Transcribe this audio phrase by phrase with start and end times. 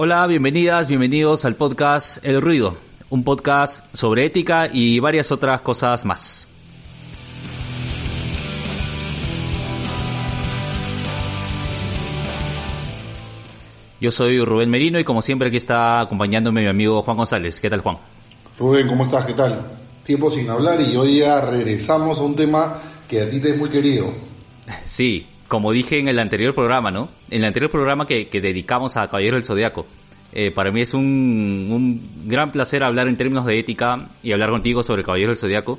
[0.00, 2.76] Hola, bienvenidas, bienvenidos al podcast El Ruido,
[3.10, 6.46] un podcast sobre ética y varias otras cosas más.
[14.00, 17.60] Yo soy Rubén Merino y como siempre aquí está acompañándome mi amigo Juan González.
[17.60, 17.96] ¿Qué tal Juan?
[18.56, 19.26] Rubén, ¿cómo estás?
[19.26, 19.66] ¿Qué tal?
[20.04, 23.58] Tiempo sin hablar y hoy día regresamos a un tema que a ti te es
[23.58, 24.12] muy querido.
[24.86, 27.08] Sí, como dije en el anterior programa, ¿no?
[27.30, 29.86] En el anterior programa que, dedicamos a Caballero del Zodiaco.
[30.32, 34.50] Eh, para mí es un, un, gran placer hablar en términos de ética y hablar
[34.50, 35.78] contigo sobre Caballero del Zodiaco.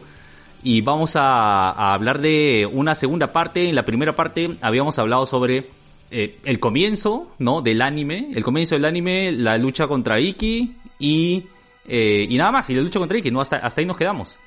[0.63, 3.69] Y vamos a, hablar de una segunda parte.
[3.69, 5.67] En la primera parte habíamos hablado sobre
[6.11, 7.61] eh, el comienzo, ¿no?
[7.61, 8.31] Del anime.
[8.33, 11.45] El comienzo del anime, la lucha contra Iki y,
[11.87, 12.69] eh, y nada más.
[12.71, 13.39] Y la lucha contra Iki, ¿no?
[13.41, 14.39] Hasta ahí nos quedamos.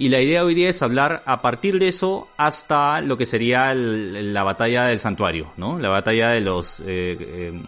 [0.00, 3.74] Y la idea hoy día es hablar a partir de eso hasta lo que sería
[3.74, 5.80] la batalla del santuario, ¿no?
[5.80, 7.62] La batalla de los eh, eh,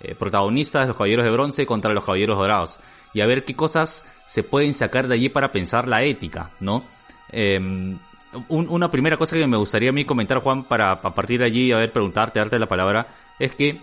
[0.00, 2.78] eh, protagonistas, los caballeros de bronce contra los caballeros dorados.
[3.12, 6.84] Y a ver qué cosas se pueden sacar de allí para pensar la ética, ¿no?
[7.32, 7.98] Em,
[8.48, 11.72] una primera cosa que me gustaría a mí comentar, Juan, para a partir de allí,
[11.72, 13.08] a ver, preguntarte, darte la palabra,
[13.40, 13.80] es que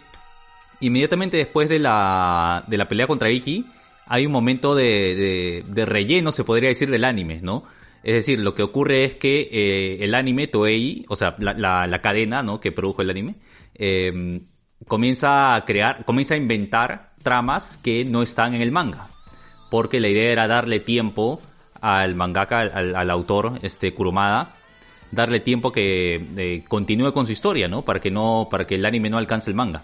[0.80, 3.66] inmediatamente después de la, de la pelea contra Iki,
[4.08, 7.66] hay un momento de, de relleno, se podría decir, del anime, ¿no?
[8.04, 12.44] Es decir, lo que ocurre es que eh, el anime Toei, o sea, la, cadena
[12.44, 12.60] ¿no?
[12.60, 13.36] que produjo el anime,
[13.76, 14.42] eh,
[14.88, 19.10] comienza a crear, comienza a inventar tramas que no están en el manga.
[19.70, 21.42] Porque la idea era darle tiempo
[21.82, 24.56] al mangaka, al, autor, este Kurumada,
[25.12, 27.84] darle tiempo que eh, continúe con su historia, ¿no?
[27.84, 29.84] Para que no, para que el anime no alcance el manga.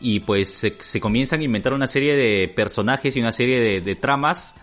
[0.00, 4.56] Y pues se, comienzan a inventar una serie de personajes y una serie de tramas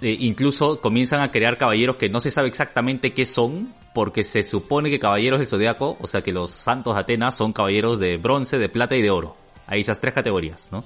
[0.00, 4.42] eh, incluso comienzan a crear caballeros que no se sabe exactamente qué son, porque se
[4.42, 8.18] supone que caballeros del zodiaco, o sea que los santos de Atenas son caballeros de
[8.18, 9.36] bronce, de plata y de oro.
[9.66, 10.84] Hay esas tres categorías, ¿no?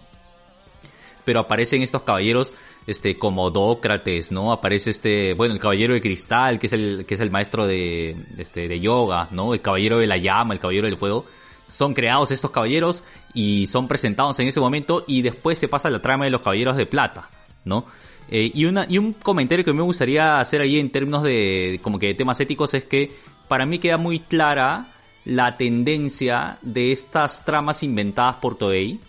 [1.24, 2.54] Pero aparecen estos caballeros,
[2.86, 4.52] este, como Dócrates, ¿no?
[4.52, 8.16] Aparece este, bueno, el caballero de cristal, que es el, que es el maestro de,
[8.36, 9.52] este, de yoga, ¿no?
[9.52, 11.26] El caballero de la llama, el caballero del fuego.
[11.66, 13.04] Son creados estos caballeros
[13.34, 16.76] y son presentados en ese momento y después se pasa la trama de los caballeros
[16.76, 17.28] de plata,
[17.64, 17.84] ¿no?
[18.30, 22.08] Eh, y, una, un comentario que me gustaría hacer ahí en términos de, como que
[22.08, 23.12] de temas éticos es que
[23.48, 24.92] para mí queda muy clara
[25.24, 29.00] la tendencia de estas tramas inventadas por Toei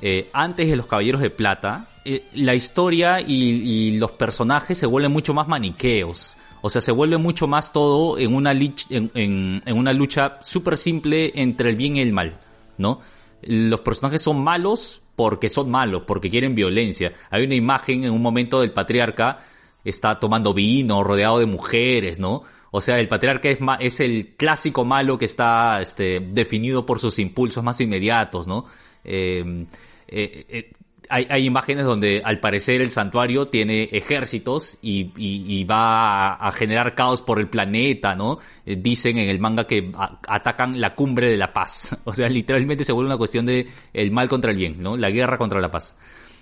[0.00, 1.88] eh, antes de los Caballeros de Plata.
[2.04, 6.36] Eh, la historia y, los personajes se vuelven mucho más maniqueos.
[6.60, 11.70] O sea, se vuelve mucho más todo en una, en una lucha súper simple entre
[11.70, 12.38] el bien y el mal,
[12.78, 13.00] ¿no?
[13.42, 17.12] Los personajes son malos porque son malos, porque quieren violencia.
[17.30, 19.40] Hay una imagen en un momento del patriarca,
[19.84, 22.44] está tomando vino, rodeado de mujeres, ¿no?
[22.70, 27.18] O sea, el patriarca es, es el clásico malo que está este, definido por sus
[27.18, 28.64] impulsos más inmediatos, ¿no?
[29.04, 29.66] Eh,
[30.08, 30.70] eh, eh,
[31.08, 37.38] hay, imágenes donde al parecer el santuario tiene ejércitos y, va a, generar caos por
[37.38, 38.38] el planeta, ¿no?
[38.66, 39.92] Eh, dicen en el manga que
[40.28, 41.96] atacan la cumbre de la paz.
[42.04, 44.96] O sea, literalmente se vuelve una cuestión de el mal contra el bien, ¿no?
[44.96, 45.96] La guerra contra la paz.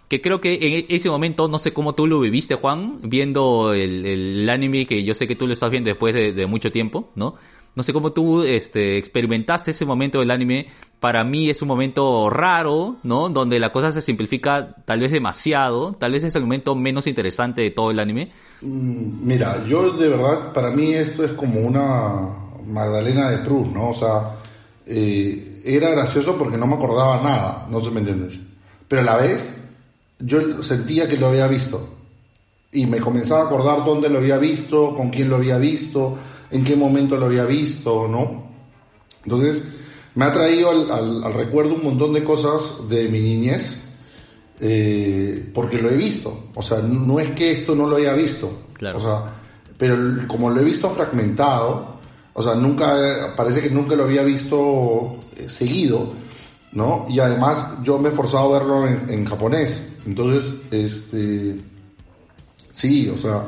[0.09, 4.49] Que creo que en ese momento, no sé cómo tú lo viviste, Juan, viendo el,
[4.51, 7.37] anime que yo sé que tú lo estás viendo después de mucho tiempo, ¿no?
[7.75, 10.67] No sé cómo tú este, experimentaste ese momento del anime.
[10.99, 13.29] Para mí es un momento raro, ¿no?
[13.29, 15.93] Donde la cosa se simplifica tal vez demasiado.
[15.93, 18.33] Tal vez es el momento menos interesante de todo el anime.
[18.61, 22.29] Mm, mira, yo de verdad, para mí eso es como una
[22.67, 23.91] Magdalena de Proust, ¿no?
[23.91, 24.37] O sea,
[24.85, 28.41] eh, era gracioso porque no me acordaba nada, no sé me entiendes.
[28.89, 29.69] Pero a la vez,
[30.19, 31.97] yo sentía que lo había visto.
[32.73, 36.19] Y me comenzaba a acordar dónde lo había visto, con quién lo había visto
[36.51, 38.51] en qué momento lo había visto, ¿no?
[39.25, 39.63] Entonces,
[40.15, 43.77] me ha traído al, recuerdo un montón de cosas de mi niñez,
[44.61, 46.51] eh, porque lo he visto.
[46.55, 48.51] O sea, no es que esto no lo haya visto.
[48.75, 48.99] Claro.
[48.99, 49.35] O sea,
[49.79, 52.01] pero como lo he visto fragmentado,
[52.33, 56.13] o sea, nunca, parece que nunca lo había visto eh, seguido,
[56.73, 57.07] ¿no?
[57.09, 59.93] Y además yo me he forzado a verlo en, en japonés.
[60.07, 61.61] Entonces, este,
[62.73, 63.47] sí, o sea,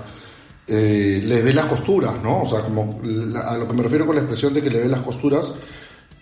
[0.66, 2.42] eh, le ve las costuras, ¿no?
[2.42, 3.00] O sea, como
[3.44, 5.52] a lo que me refiero con la expresión de que le ve las costuras,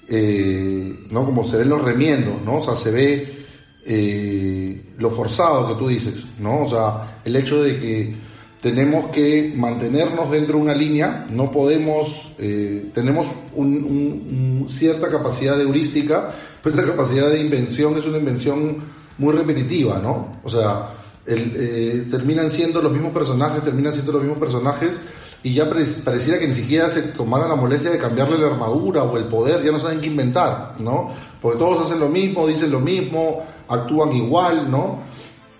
[0.09, 1.27] eh, ¿no?
[1.27, 2.57] Como se ven los remiendos, ¿no?
[2.57, 3.45] O sea, se ve
[3.85, 6.63] eh, lo forzado que tú dices, ¿no?
[6.63, 8.17] O sea, el hecho de que
[8.63, 16.35] tenemos que mantenernos dentro de una línea, no podemos, tenemos un, cierta capacidad de heurística,
[16.63, 18.77] pues esa capacidad de invención es una invención
[19.17, 20.41] muy repetitiva, ¿no?
[20.45, 20.91] O sea,
[21.27, 25.01] el, terminan siendo los mismos personajes, terminan siendo los mismos personajes
[25.43, 29.17] y ya pareciera que ni siquiera se tomaran la molestia de cambiarle la armadura o
[29.17, 31.11] el poder, ya no saben qué inventar, ¿no?
[31.41, 34.99] Porque todos hacen lo mismo, dicen lo mismo, actúan igual, ¿no?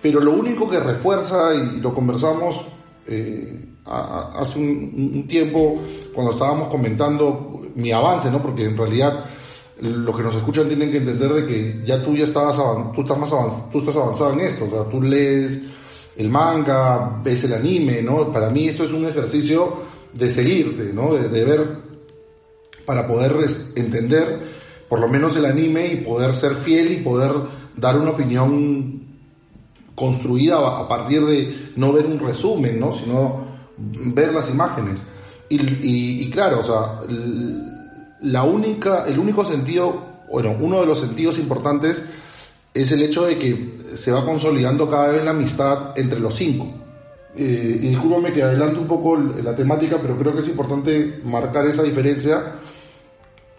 [0.01, 2.63] Pero lo único que refuerza, y lo conversamos
[3.07, 5.81] eh, hace un, tiempo
[6.13, 8.39] cuando estábamos comentando mi avance, ¿no?
[8.39, 9.25] Porque en realidad
[9.81, 12.55] los que nos escuchan tienen que entender de que ya tú ya estabas
[12.93, 15.59] tú estás más avanzado, estás avanzado en esto, o sea, tú lees
[16.17, 18.31] el manga, ves el anime, ¿no?
[18.31, 19.73] Para mí esto es un ejercicio
[20.13, 21.15] de seguirte, ¿no?
[21.15, 21.79] De, ver
[22.85, 23.33] para poder
[23.75, 24.51] entender
[24.87, 27.31] por lo menos el anime y poder ser fiel y poder
[27.75, 29.01] dar una opinión
[29.95, 32.91] construida a partir de no ver un resumen, ¿no?
[32.91, 33.45] Sino
[33.77, 35.01] ver las imágenes.
[35.49, 37.01] Y claro, o sea,
[38.21, 42.03] la única, el único sentido, bueno, uno de los sentidos importantes
[42.73, 46.67] es el hecho de que se va consolidando cada vez la amistad entre los cinco.
[47.35, 51.65] Eh, y discúlpame que adelanto un poco la temática, pero creo que es importante marcar
[51.67, 52.59] esa diferencia.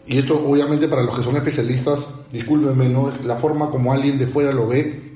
[0.07, 2.91] Y esto obviamente para los que son especialistas, discúlpenme,
[3.25, 5.13] la forma como alguien de fuera lo ve.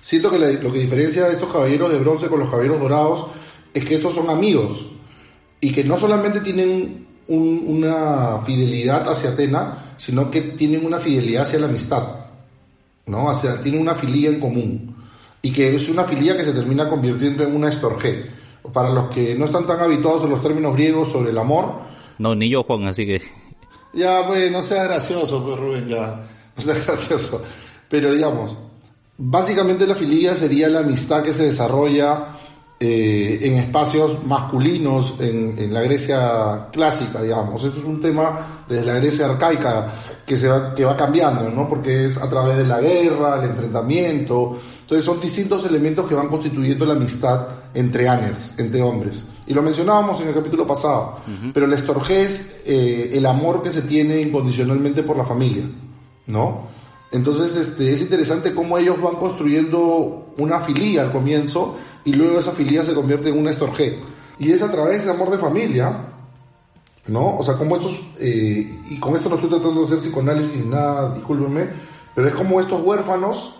[0.00, 3.26] Siento que lo que diferencia a estos caballeros de bronce con los caballeros dorados
[3.74, 4.92] es que estos son amigos
[5.60, 11.58] y que no solamente tienen una fidelidad hacia Atena, sino que tienen una fidelidad hacia
[11.58, 12.02] la amistad,
[13.06, 13.30] ¿no?
[13.30, 14.96] Hacia, tienen una filía en común
[15.42, 18.38] y que es una filía que se termina convirtiendo en una estorge.
[18.72, 21.72] Para los que no están tan habituados en los términos griegos sobre el amor.
[22.18, 23.22] No, ni yo, Juan, así que.
[23.94, 26.26] Ya, pues, no sea gracioso, pues, Rubén, ya.
[26.56, 27.42] No sea gracioso.
[27.88, 28.56] Pero digamos,
[29.16, 32.37] básicamente la filía sería la amistad que se desarrolla
[32.80, 37.64] eh, en espacios masculinos en, la Grecia clásica, digamos.
[37.64, 39.92] Esto es un tema desde la Grecia arcaica
[40.24, 41.68] que, se va, que va cambiando, ¿no?
[41.68, 44.60] Porque es a través de la guerra, el enfrentamiento.
[44.82, 49.24] Entonces son distintos elementos que van constituyendo la amistad entre aners, entre hombres.
[49.48, 51.20] Y lo mencionábamos en el capítulo pasado.
[51.52, 55.64] Pero la estorge es eh, el amor que se tiene incondicionalmente por la familia,
[56.26, 56.68] ¿no?
[57.10, 61.78] Entonces este, es interesante cómo ellos van construyendo una filía al comienzo
[62.08, 63.98] y luego esa filia se convierte en una estorge.
[64.38, 66.06] Y es a través de amor de familia,
[67.06, 67.36] ¿no?
[67.36, 70.70] O sea, como estos, eh, y con esto no estoy tratando de hacer psicoanálisis ni
[70.70, 71.68] nada, discúlpenme,
[72.14, 73.56] pero es como estos huérfanos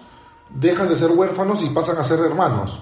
[0.49, 2.81] dejan de ser huérfanos y pasan a ser hermanos,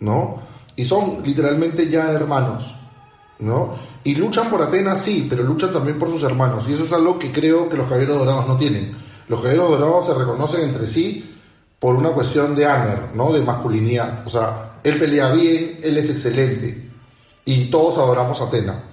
[0.00, 0.40] ¿no?
[0.76, 2.74] Y son literalmente ya hermanos,
[3.38, 3.76] ¿no?
[4.04, 6.68] Y luchan por Atenas, sí, pero luchan también por sus hermanos.
[6.68, 8.94] Y eso es algo que creo que los caballeros dorados no tienen.
[9.28, 11.38] Los caballeros dorados se reconocen entre sí
[11.78, 13.32] por una cuestión de aner, ¿no?
[13.32, 14.26] De masculinidad.
[14.26, 16.90] O sea, él pelea bien, él es excelente.
[17.44, 18.84] Y todos adoramos a Atena.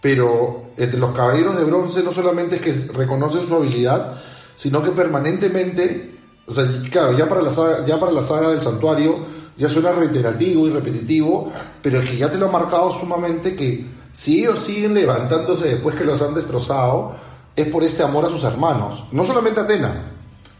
[0.00, 4.14] Pero entre los caballeros de bronce no solamente es que reconocen su habilidad,
[4.54, 8.62] sino que permanentemente, o sea, claro, ya para la saga, ya para la saga del
[8.62, 9.18] santuario
[9.56, 11.50] ya suena reiterativo y repetitivo,
[11.80, 15.96] pero es que ya te lo ha marcado sumamente que si ellos siguen levantándose después
[15.96, 17.14] que los han destrozado,
[17.54, 19.04] es por este amor a sus hermanos.
[19.12, 20.12] No solamente a Atena,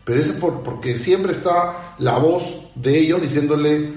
[0.05, 3.93] pero es por, porque siempre está la voz de ellos diciéndole,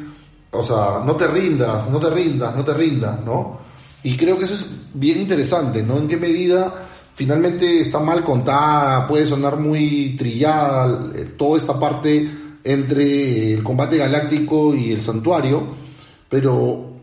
[0.51, 3.59] o sea, no te rindas, no te rindas, no te rindas, ¿no?
[4.03, 5.97] Y creo que eso es bien interesante, ¿no?
[5.97, 12.29] En qué medida finalmente está mal contada, puede sonar muy trillada eh, toda esta parte
[12.63, 15.63] entre el combate galáctico y el santuario,
[16.29, 16.93] pero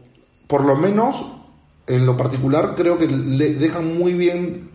[0.46, 1.24] por lo menos
[1.86, 4.70] en lo particular creo que le dejan muy bien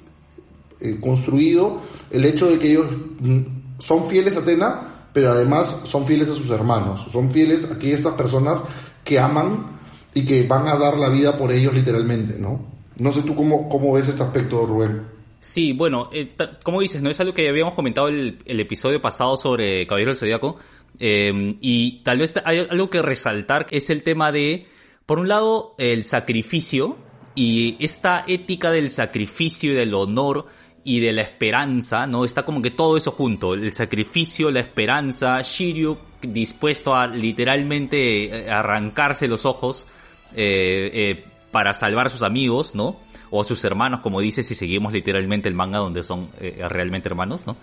[0.80, 2.88] eh, construido el hecho de que ellos
[3.20, 3.40] mm,
[3.80, 8.14] son fieles a Atena, pero además son fieles a sus hermanos, son fieles a estas
[8.14, 8.64] personas
[9.04, 9.80] que aman
[10.14, 12.66] y que van a dar la vida por ellos literalmente, ¿no?
[12.98, 15.04] No sé tú cómo, cómo ves este aspecto, Rubén.
[15.40, 17.10] Sí, bueno, eh, como dices, ¿no?
[17.10, 20.58] Es algo que habíamos comentado el, el episodio pasado sobre Caballero del Zodíaco.
[21.00, 24.68] Eh, y tal vez hay algo que resaltar, es el tema de,
[25.06, 26.98] por un lado, el sacrificio
[27.34, 30.48] y esta ética del sacrificio y del honor
[30.84, 32.26] y de la esperanza, ¿no?
[32.26, 38.52] Está como que todo eso junto, el sacrificio, la esperanza, Shiryu dispuesto a literalmente eh,
[38.52, 39.88] arrancarse los ojos
[40.36, 43.00] eh, eh, para salvar a sus amigos, ¿no?
[43.30, 46.30] O a sus hermanos, como dice, si seguimos literalmente el manga donde son
[46.70, 47.56] realmente hermanos, ¿no?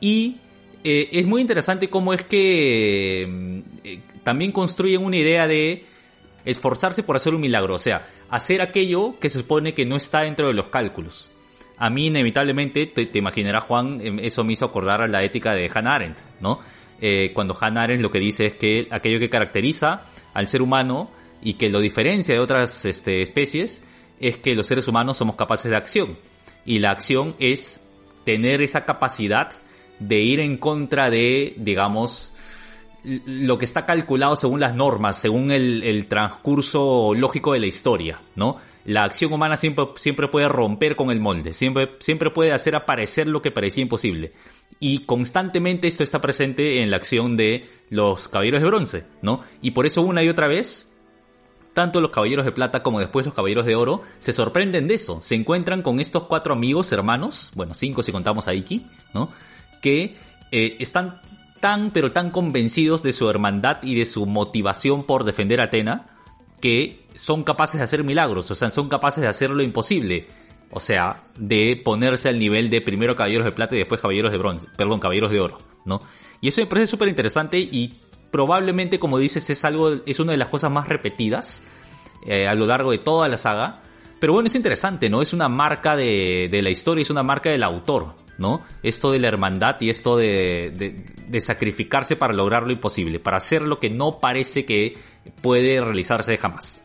[0.00, 0.38] Y
[0.82, 3.62] es muy interesante cómo es que
[4.24, 5.84] también construyen una idea de
[6.44, 10.22] esforzarse por hacer un milagro, o sea, hacer aquello que se supone que no está
[10.22, 11.31] dentro de los cálculos.
[11.82, 15.68] A mí inevitablemente, te, imaginarás Juan, em, eso me hizo acordar a la ética de
[15.68, 16.60] Hannah Arendt, ¿no?
[17.00, 21.10] Eh, cuando Hannah Arendt lo que dice es que aquello que caracteriza al ser humano
[21.42, 23.82] y que lo diferencia de otras este, especies
[24.20, 26.18] es que los seres humanos somos capaces de acción.
[26.64, 27.84] Y la acción es
[28.24, 29.50] tener esa capacidad
[29.98, 32.32] de ir en contra de, digamos,
[33.02, 38.58] lo que está calculado según las normas, según el, transcurso lógico de la historia, ¿no?
[38.84, 43.26] La acción humana siempre, siempre puede romper con el molde, siempre, siempre puede hacer aparecer
[43.26, 44.32] lo que parecía imposible.
[44.80, 49.42] Y constantemente esto está presente en la acción de los caballeros de bronce, ¿no?
[49.60, 50.92] Y por eso una y otra vez
[51.74, 55.20] tanto los caballeros de plata como después los caballeros de oro se sorprenden de eso.
[55.22, 59.30] Se encuentran con estos cuatro amigos, hermanos, bueno, cinco si contamos a Iki, ¿no?
[59.80, 60.16] Que
[60.50, 61.20] eh, están
[61.60, 66.06] tan, pero tan convencidos de su hermandad y de su motivación por defender a Atena,
[66.60, 70.26] que son capaces de hacer milagros, o sea, son capaces de hacer lo imposible.
[70.74, 74.38] O sea, de ponerse al nivel de primero caballeros de plata y después caballeros de
[74.38, 76.00] bronce, perdón, caballeros de oro, ¿no?
[76.40, 77.94] Y eso me parece súper interesante y
[78.30, 81.62] probablemente, como dices, es algo, es una de las cosas más repetidas
[82.26, 83.82] eh, a lo largo de toda la saga.
[84.18, 85.20] Pero bueno, es interesante, ¿no?
[85.20, 88.62] Es una marca de, la historia, es una marca del autor, ¿no?
[88.82, 93.62] Esto de la hermandad y esto de, de sacrificarse para lograr lo imposible, para hacer
[93.62, 94.96] lo que no parece que
[95.42, 96.81] puede realizarse jamás.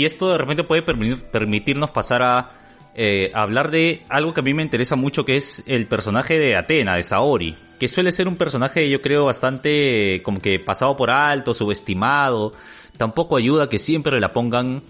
[0.00, 2.50] Y esto de repente puede permitirnos pasar a
[2.94, 6.56] eh, hablar de algo que a mí me interesa mucho, que es el personaje de
[6.56, 11.10] Atena, de Saori, que suele ser un personaje, yo creo, bastante como que pasado por
[11.10, 12.54] alto, subestimado.
[12.96, 14.82] Tampoco ayuda que siempre la pongan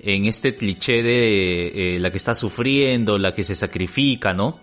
[0.00, 4.58] en este cliché de eh, la que está sufriendo, la que se sacrifica, ¿no?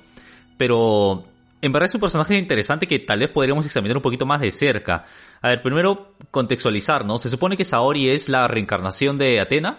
[0.58, 1.24] Pero
[1.62, 4.52] en verdad es un personaje interesante que tal vez podríamos examinar un poquito más de
[4.52, 5.06] cerca.
[5.42, 7.20] A ver, primero contextualizar, ¿no?
[7.20, 9.78] Se supone que Saori es la reencarnación de Atena,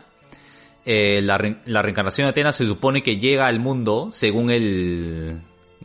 [0.87, 5.39] eh, la, reencarnación de Atenas se supone que llega al mundo según el,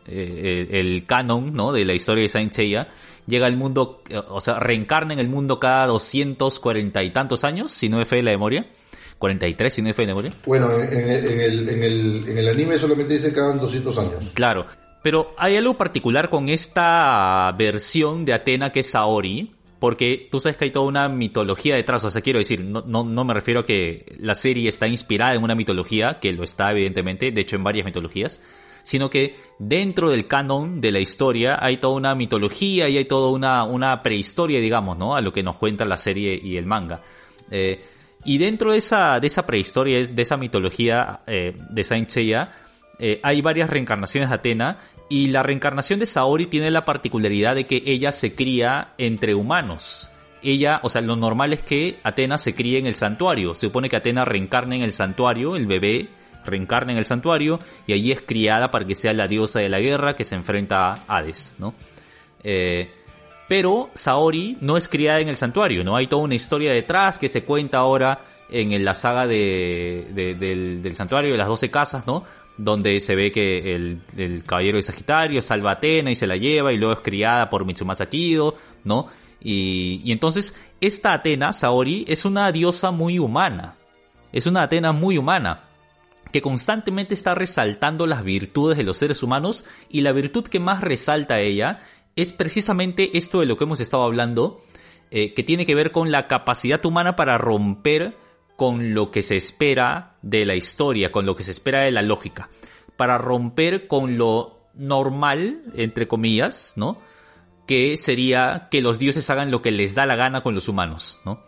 [0.06, 1.72] eh, el, canon ¿no?
[1.72, 2.88] de la historia de Saint Seiya.
[3.26, 7.88] Llega al mundo, o sea, reencarna en el mundo cada 240 y tantos años, si
[7.88, 8.66] no es fe de la memoria.
[9.18, 10.34] 43, si no es fe de memoria.
[10.46, 14.30] Bueno, en, el, en, el, en el anime solamente dice cada 200 años.
[14.34, 14.66] Claro,
[15.02, 20.58] pero hay algo particular con esta versión de Atena que es Saori, porque tú sabes
[20.58, 23.60] que hay toda una mitología detrás, o sea, quiero decir, no, no, no, me refiero
[23.60, 27.56] a que la serie está inspirada en una mitología, que lo está evidentemente, de hecho
[27.56, 28.40] en varias mitologías,
[28.82, 33.30] sino que dentro del canon de la historia hay toda una mitología y hay toda
[33.30, 35.16] una, una prehistoria, digamos, ¿no?
[35.16, 37.00] A lo que nos cuenta la serie y el manga.
[37.50, 37.82] Eh,
[38.24, 42.52] y dentro de esa, de esa prehistoria, de esa mitología eh, de Saint Seiya,
[42.98, 44.78] eh, hay varias reencarnaciones de Atena
[45.10, 50.08] y la reencarnación de Saori tiene la particularidad de que ella se cría entre humanos.
[50.40, 53.56] Ella, o sea, lo normal es que Atena se críe en el santuario.
[53.56, 56.08] Se supone que Atena reencarna en el santuario, el bebé
[56.46, 59.80] reencarna en el santuario y allí es criada para que sea la diosa de la
[59.80, 61.74] guerra que se enfrenta a Hades, ¿no?
[62.44, 62.88] Eh,
[63.48, 65.96] pero Saori no es criada en el santuario, ¿no?
[65.96, 70.94] Hay toda una historia detrás que se cuenta ahora en la saga de, del, del,
[70.94, 72.24] santuario de las doce casas, ¿no?
[72.56, 76.72] Donde se ve que el, caballero de Sagitario salva a Atena y se la lleva
[76.72, 78.54] y luego es criada por Mitsumasa Kido,
[78.84, 79.06] ¿no?
[79.40, 83.76] Y, y entonces esta Atena, Saori, es una diosa muy humana.
[84.32, 85.64] Es una Atena muy humana
[86.32, 90.80] que constantemente está resaltando las virtudes de los seres humanos y la virtud que más
[90.80, 91.80] resalta a ella
[92.16, 94.62] es precisamente esto de lo que hemos estado hablando,
[95.10, 98.16] eh, que tiene que ver con la capacidad humana para romper
[98.60, 102.02] con lo que se espera de la historia, con lo que se espera de la
[102.02, 102.50] lógica,
[102.98, 107.00] para romper con lo normal, entre comillas, ¿no?
[107.66, 111.20] Que sería que los dioses hagan lo que les da la gana con los humanos,
[111.24, 111.42] ¿no?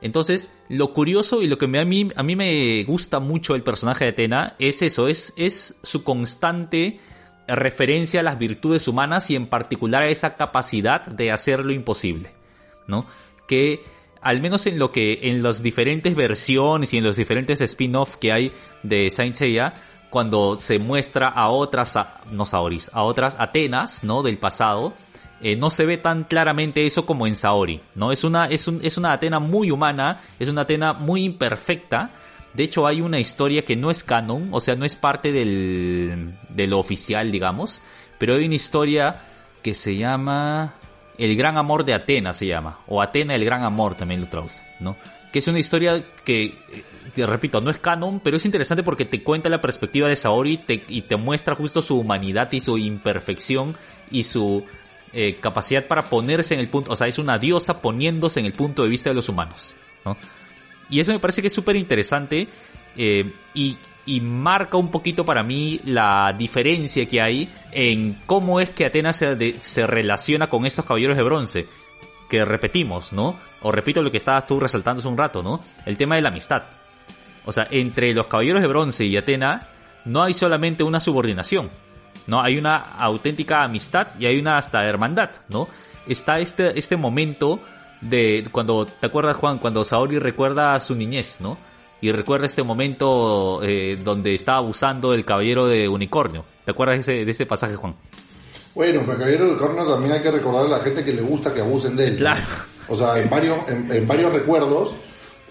[0.00, 4.04] Entonces, lo curioso y lo que a mí, a mí me gusta mucho el personaje
[4.04, 7.00] de Atena es eso, es, es su constante
[7.48, 12.30] referencia a las virtudes humanas y en particular a esa capacidad de hacer lo imposible,
[12.86, 13.06] ¿no?
[13.48, 13.82] Que
[14.24, 18.32] al menos en lo que, en las diferentes versiones y en los diferentes spin-off que
[18.32, 18.52] hay
[18.82, 19.74] de Saint Seiya,
[20.08, 21.98] cuando se muestra a otras,
[22.30, 24.22] no Saoris, a otras Atenas, ¿no?
[24.22, 24.94] Del pasado,
[25.42, 28.12] eh, no se ve tan claramente eso como en Saori, ¿no?
[28.12, 32.12] Es una, es, un, es una Atena muy humana, es una Atena muy imperfecta.
[32.54, 36.38] De hecho, hay una historia que no es canon, o sea, no es parte del,
[36.48, 37.82] de lo oficial, digamos,
[38.18, 39.20] pero hay una historia
[39.62, 40.76] que se llama
[41.18, 44.62] el gran amor de Atena se llama, o Atena el gran amor también lo traduce,
[44.80, 44.96] ¿no?
[45.34, 46.54] que es una historia que,
[47.12, 50.60] te repito, no es canon, pero es interesante porque te cuenta la perspectiva de Saori
[50.86, 53.76] y te muestra justo su humanidad y su imperfección
[54.12, 54.64] y su
[55.12, 58.52] eh, capacidad para ponerse en el punto, o sea, es una diosa poniéndose en el
[58.52, 60.16] punto de vista de los humanos, ¿no?
[60.88, 62.46] Y eso me parece que es súper interesante
[62.96, 63.76] eh, y,
[64.20, 69.56] marca un poquito para mí la diferencia que hay en cómo es que Atenas se,
[69.62, 71.68] se relaciona con estos caballeros de bronce.
[72.28, 73.36] Que repetimos, ¿no?
[73.62, 75.60] O repito lo que estabas tú resaltando hace un rato, ¿no?
[75.86, 76.64] El tema de la amistad.
[77.46, 79.68] O sea, entre los caballeros de bronce y Atena
[80.04, 81.70] no hay solamente una subordinación,
[82.26, 82.40] ¿no?
[82.40, 85.68] Hay una auténtica amistad y hay una hasta hermandad, ¿no?
[86.06, 87.60] Está este, este momento
[88.00, 89.58] de cuando, ¿te acuerdas Juan?
[89.58, 91.56] Cuando Saori recuerda a su niñez, ¿no?
[92.04, 96.44] Y recuerda este momento eh, donde estaba abusando del caballero de unicornio.
[96.62, 97.94] ¿Te acuerdas de ese, de ese pasaje, Juan?
[98.74, 101.22] Bueno, pero el caballero de unicornio también hay que recordar a la gente que le
[101.22, 102.16] gusta que abusen de él.
[102.16, 102.44] Claro.
[102.88, 104.96] O sea, en varios, en, varios recuerdos,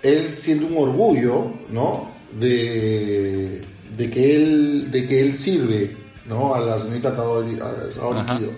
[0.03, 2.11] él siente un orgullo, ¿no?
[2.39, 3.63] De,
[3.97, 6.53] de que él, de que él sirve, ¿no?
[6.53, 8.51] A la señorita Saori Kido.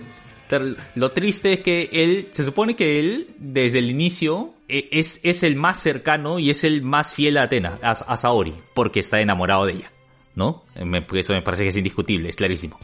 [0.94, 5.42] Lo triste es que él, se supone que él, desde el inicio, e, es, es
[5.42, 9.66] el más cercano y es el más fiel a Atena, a, Saori, porque está enamorado
[9.66, 9.92] de ella,
[10.34, 10.64] ¿no?
[11.12, 12.78] eso me parece que es indiscutible, es clarísimo.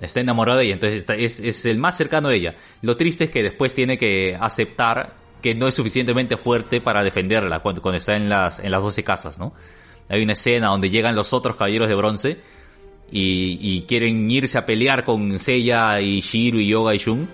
[0.00, 2.56] Está enamorado de ella, entonces es, es el más cercano de ella.
[2.82, 7.60] Lo triste es que después tiene que aceptar que no es suficientemente fuerte para defenderla
[7.60, 9.54] cuando, cuando está en las, en las 12 casas, ¿no?
[10.08, 12.40] Hay una escena donde llegan los otros caballeros de bronce
[13.10, 17.28] y, quieren irse a pelear con Seiya y Shiro y Yoga y Shun.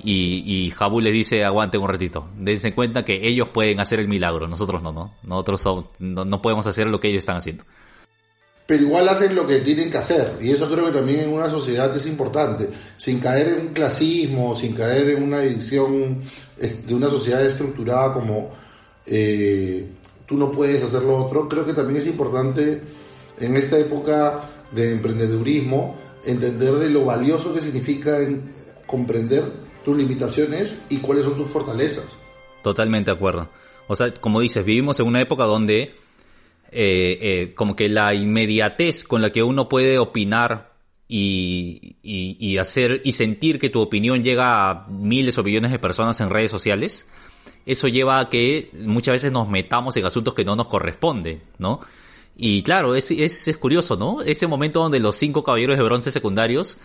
[0.00, 4.06] Y, y Habu les dice, aguante un ratito, dense cuenta que ellos pueden hacer el
[4.06, 5.16] milagro, nosotros no, ¿no?
[5.24, 7.64] Nosotros no, no podemos hacer lo que ellos están haciendo.
[8.64, 11.50] Pero igual hacen lo que tienen que hacer, y eso creo que también en una
[11.50, 16.20] sociedad es importante, sin caer en un clasismo, sin caer en una división
[16.56, 18.50] de una sociedad estructurada como
[19.04, 19.88] eh,
[20.26, 22.82] tú no puedes hacer lo otro, creo que también es importante
[23.40, 28.18] en esta época de emprendedurismo, entender de lo valioso que significa
[28.86, 29.44] comprender
[29.84, 32.06] tus limitaciones y cuáles son tus fortalezas.
[32.62, 33.48] Totalmente de acuerdo.
[33.86, 35.94] O sea, como dices, vivimos en una época donde
[36.70, 40.74] eh, eh, como que la inmediatez con la que uno puede opinar
[41.08, 46.20] y, y, hacer y sentir que tu opinión llega a miles o millones de personas
[46.20, 47.06] en redes sociales,
[47.64, 51.80] eso lleva a que muchas veces nos metamos en asuntos que no nos corresponden, ¿no?
[52.40, 54.22] Y claro, es, es, es, curioso, ¿no?
[54.22, 56.78] Ese momento donde los cinco caballeros de bronce secundarios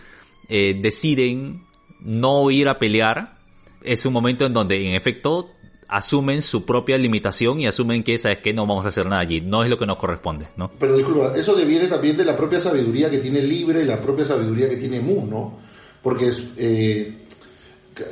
[0.48, 1.64] eh, deciden
[2.00, 3.38] no ir a pelear,
[3.80, 5.50] es un momento en donde en efecto
[5.86, 9.40] asumen su propia limitación y asumen que, ¿sabes que No vamos a hacer nada allí,
[9.40, 10.72] no es lo que nos corresponde, ¿no?
[10.76, 14.68] Pero disculpa, eso deviene también de la propia sabiduría que tiene Libre la propia sabiduría
[14.68, 15.60] que tiene Mu, ¿no?
[16.02, 17.12] Porque, eh,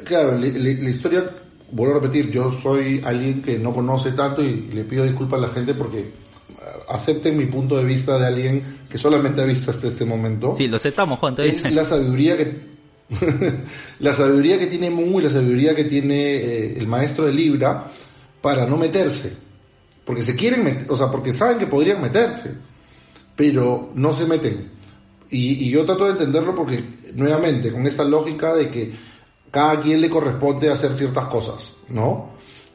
[0.05, 1.29] claro, la, la, historia,
[1.73, 5.43] vuelvo a repetir, yo soy alguien que no conoce tanto y le pido disculpas a
[5.43, 6.22] la gente porque
[6.89, 10.55] acepten mi punto de vista de alguien que solamente ha visto hasta este momento.
[10.55, 11.35] Sí, lo aceptamos, Juan.
[11.39, 12.73] Es la sabiduría que
[13.99, 17.85] la sabiduría que tiene Mu y la sabiduría que tiene eh, el maestro de Libra
[18.41, 19.37] para no meterse.
[20.05, 22.55] Porque se quieren meter, o sea, porque saben que podrían meterse,
[23.37, 24.71] pero no se meten.
[25.31, 26.83] Y, y yo trato de entenderlo porque,
[27.15, 28.93] nuevamente, con esta lógica de que
[29.51, 32.31] cada quien le corresponde hacer ciertas cosas, ¿no?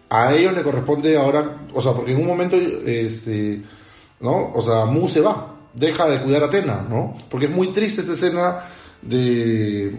[0.10, 3.62] A ellos le corresponde ahora, o sea, porque en un momento, este,
[4.20, 4.52] ¿no?
[4.54, 7.16] O sea, Mu se va, deja de cuidar a Atena, ¿no?
[7.30, 8.60] Porque es muy triste esta escena
[9.02, 9.96] de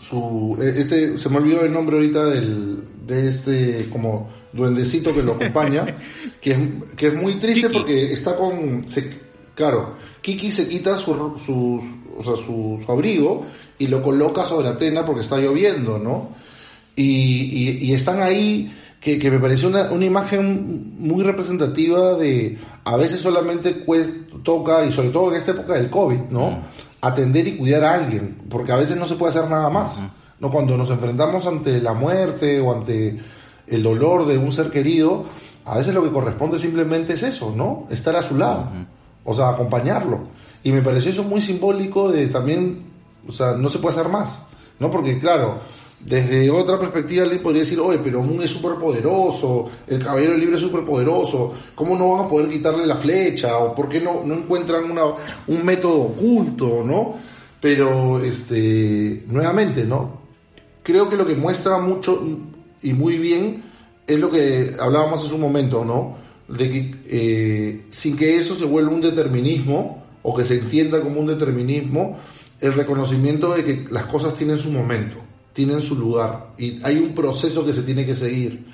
[0.00, 5.22] su e, este se me olvidó el nombre ahorita del de este como duendecito que
[5.22, 5.86] lo acompaña,
[6.40, 6.58] que es,
[6.96, 9.18] que es muy triste porque está con se,
[9.54, 11.82] claro, Kiki se quita su, su,
[12.16, 13.46] o sea, su, abrigo
[13.78, 16.30] y lo coloca sobre Atena porque está lloviendo, ¿no?
[16.96, 22.58] Y, y, y están ahí que, que me pareció una, una, imagen muy representativa de
[22.84, 23.84] a veces solamente
[24.42, 26.62] toca, y sobre todo en esta época del COVID, ¿no?
[27.00, 29.98] Atender y cuidar a alguien, porque a veces no se puede hacer nada más.
[30.40, 30.50] ¿no?
[30.50, 33.18] Cuando nos enfrentamos ante la muerte o ante
[33.66, 35.24] el dolor de un ser querido,
[35.64, 37.86] a veces lo que corresponde simplemente es eso, ¿no?
[37.90, 38.70] Estar a su lado,
[39.24, 40.28] o sea, acompañarlo.
[40.64, 42.84] Y me pareció eso muy simbólico de también,
[43.28, 44.40] o sea, no se puede hacer más,
[44.78, 44.90] ¿no?
[44.90, 45.60] Porque claro,
[46.00, 50.56] desde otra perspectiva, alguien podría decir, oye, pero Moon es súper poderoso, el Caballero Libre
[50.56, 53.58] es súper poderoso, ¿cómo no van a poder quitarle la flecha?
[53.58, 55.02] ¿O por qué no, no encuentran una,
[55.48, 57.16] un método oculto, no?
[57.60, 60.22] Pero, este, nuevamente, ¿no?
[60.84, 62.22] Creo que lo que muestra mucho
[62.80, 63.64] y muy bien
[64.06, 66.16] es lo que hablábamos hace un momento, ¿no?
[66.46, 71.20] De que eh, sin que eso se vuelva un determinismo, o que se entienda como
[71.20, 72.18] un determinismo,
[72.60, 75.27] el reconocimiento de que las cosas tienen su momento
[75.58, 78.64] tienen su lugar y hay un proceso que se tiene que seguir.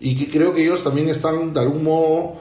[0.00, 2.38] y que creo que ellos también están de algún modo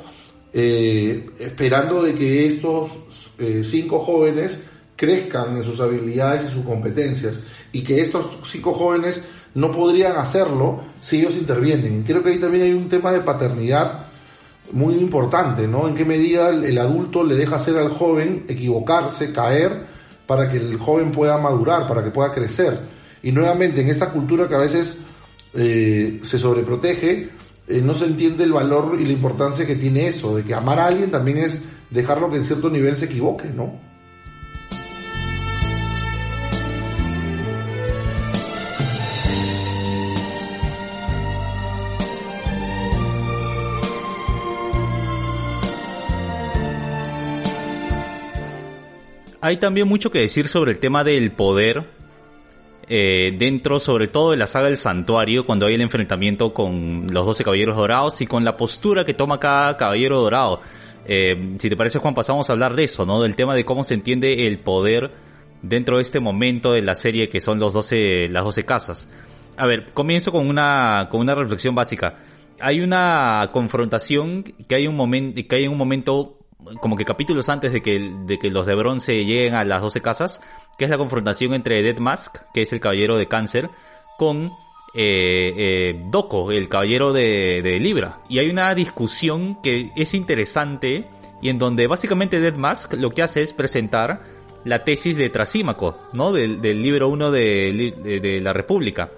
[0.53, 2.91] eh, esperando de que estos
[3.38, 4.62] eh, cinco jóvenes
[4.95, 7.41] crezcan en sus habilidades y sus competencias
[7.73, 12.03] y que estos cinco jóvenes no podrían hacerlo si ellos intervienen.
[12.03, 14.05] Creo que ahí también hay un tema de paternidad
[14.71, 15.89] muy importante, ¿no?
[15.89, 19.88] En qué medida el, adulto le deja hacer al joven equivocarse, caer,
[20.25, 22.79] para que el joven pueda madurar, para que pueda crecer.
[23.21, 24.99] Y nuevamente, en esta cultura que a veces
[25.53, 27.29] eh, se sobreprotege,
[27.67, 30.79] eh, no se entiende el valor y la importancia que tiene eso, de que amar
[30.79, 33.89] a alguien también es dejarlo que en cierto nivel se equivoque, ¿no?
[49.41, 51.98] Hay también mucho que decir sobre el tema del poder
[52.91, 57.23] eh, dentro sobre todo de la saga del santuario, cuando hay el enfrentamiento con los
[57.23, 60.62] 12 caballeros dorados y con la postura que toma cada caballero dorado.
[61.06, 63.21] Eh, si te parece Juan, pasamos a hablar de eso, ¿no?
[63.21, 65.12] Del tema de cómo se entiende el poder
[65.62, 69.08] dentro de este momento de la serie que son los 12, las 12 casas.
[69.56, 72.17] A ver, comienzo con una, con una reflexión básica.
[72.60, 76.38] Hay una confrontación que hay un momento, que hay un momento
[76.82, 80.02] como que capítulos antes de que, de que los de bronce lleguen a las 12
[80.02, 80.41] casas,
[80.78, 83.69] que es la confrontación entre Dead Mask, que es el caballero de cáncer,
[84.17, 84.52] con
[84.93, 88.19] eh, eh, Doko, el caballero de, Libra.
[88.28, 91.06] Y hay una discusión que es interesante
[91.41, 94.22] y en donde básicamente Dead Mask lo que hace es presentar
[94.65, 96.34] la tesis de Trasímaco, ¿no?
[96.34, 99.10] Del, libro 1 de, la República.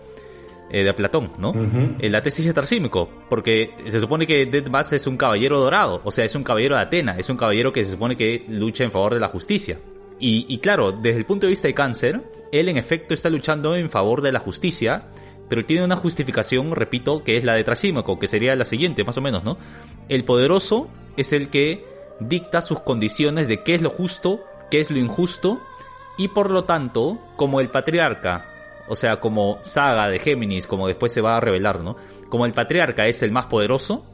[0.74, 1.52] Eh, de Platón, ¿no?
[2.00, 6.12] la tesis de Trasímaco, porque se supone que Dead Mask es un caballero dorado, o
[6.12, 8.92] sea, es un caballero de Atena, es un caballero que se supone que lucha en
[8.92, 9.80] favor de la justicia.
[10.18, 12.22] Y, claro, desde el punto de vista de cáncer,
[12.54, 15.08] él en efecto está luchando en favor de la justicia,
[15.50, 19.18] pero tiene una justificación, repito, que es la de Trasímaco, que sería la siguiente, más
[19.18, 19.58] o menos, ¿no?
[20.08, 21.84] El poderoso es el que
[22.22, 25.60] dicta sus condiciones de qué es lo justo, qué es lo injusto,
[26.18, 28.46] y por lo tanto, como el patriarca,
[28.92, 31.96] o sea, como saga de Géminis, como después se va a revelar, ¿no?
[32.30, 34.06] Como el patriarca es el más poderoso,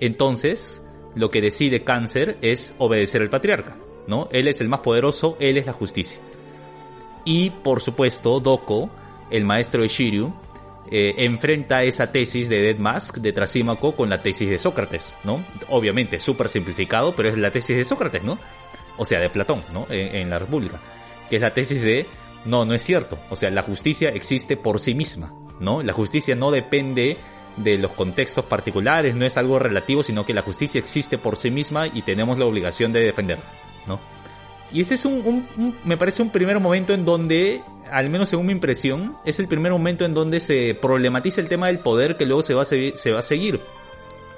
[0.00, 0.82] entonces
[1.14, 3.76] lo que decide cáncer es obedecer al patriarca.
[4.06, 4.28] ¿no?
[4.32, 6.20] Él es el más poderoso, él es la justicia.
[7.24, 8.90] Y por supuesto, Doko,
[9.30, 10.32] el maestro de Shiryu,
[10.90, 15.44] eh, enfrenta esa tesis de Dead Mask de Trasímaco con la tesis de Sócrates, ¿no?
[15.68, 18.38] Obviamente, súper simplificado, pero es la tesis de Sócrates, ¿no?
[18.98, 19.86] O sea, de Platón, ¿no?
[19.88, 20.80] En, la República.
[21.30, 22.06] Que es la tesis de,
[22.44, 23.18] no, no es cierto.
[23.30, 25.82] O sea, la justicia existe por sí misma, ¿no?
[25.82, 27.18] La justicia no depende
[27.56, 31.50] de los contextos particulares, no es algo relativo, sino que la justicia existe por sí
[31.50, 33.44] misma y tenemos la obligación de defenderla.
[33.86, 34.00] ¿no?
[34.72, 35.46] Y ese es un,
[35.84, 39.70] me parece un primer momento en donde, al menos según mi impresión, es el primer
[39.70, 43.12] momento en donde se problematiza el tema del poder que luego se va a, se
[43.12, 43.60] va a seguir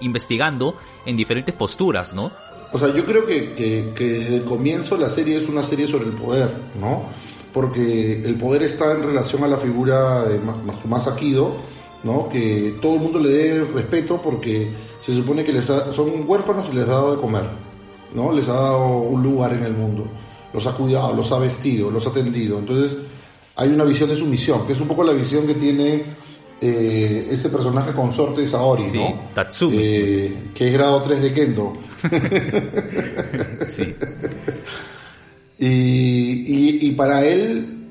[0.01, 2.33] investigando en diferentes posturas, ¿no?
[2.73, 3.55] O sea, yo creo que,
[3.95, 7.09] que, desde el comienzo la serie es una serie sobre el poder, ¿no?
[7.55, 11.57] Porque el poder está en relación a la figura de Masumasa Kido,
[12.03, 12.29] ¿no?
[12.29, 16.77] Que todo el mundo le dé respeto porque se supone que les son huérfanos y
[16.77, 17.45] les ha dado de comer.
[18.14, 18.33] ¿no?
[18.33, 20.07] Les ha dado un lugar en el mundo,
[20.53, 22.59] los ha cuidado, los ha vestido, los ha atendido.
[22.59, 22.99] Entonces,
[23.57, 26.05] hay una visión de su misión, que es un poco la visión que tiene
[26.61, 29.21] eh, ese personaje consorte de Saori, ¿no?
[29.35, 29.79] Tatsumi.
[29.81, 31.77] Eh, que es grado 3 de Kendo.
[33.67, 33.95] sí.
[35.59, 37.87] Y, y, para él,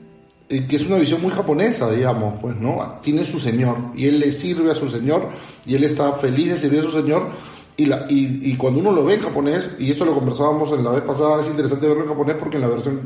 [0.49, 2.93] eh, que es una visión muy japonesa, digamos, pues, ¿no?
[3.01, 5.29] Tiene su señor y él le sirve a su señor
[5.65, 7.29] y él está feliz de servir a su señor
[7.77, 10.83] y, la, y, y, cuando uno lo ve en japonés, y eso lo conversábamos en
[10.83, 13.01] la vez pasada, es interesante verlo en japonés porque en la versión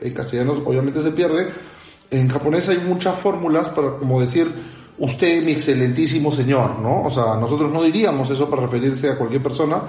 [0.00, 1.48] en castellano obviamente se pierde.
[2.10, 4.48] En japonés hay muchas fórmulas para como decir
[4.98, 7.04] usted mi excelentísimo señor, ¿no?
[7.04, 9.80] O sea, nosotros no diríamos eso para referirse a cualquier persona,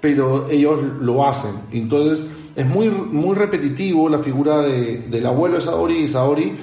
[0.00, 1.52] pero ellos lo hacen.
[1.70, 2.26] Entonces
[2.58, 6.58] es muy, muy repetitivo la figura de, del abuelo de Saori y Saori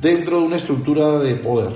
[0.00, 1.72] dentro de una estructura de poder,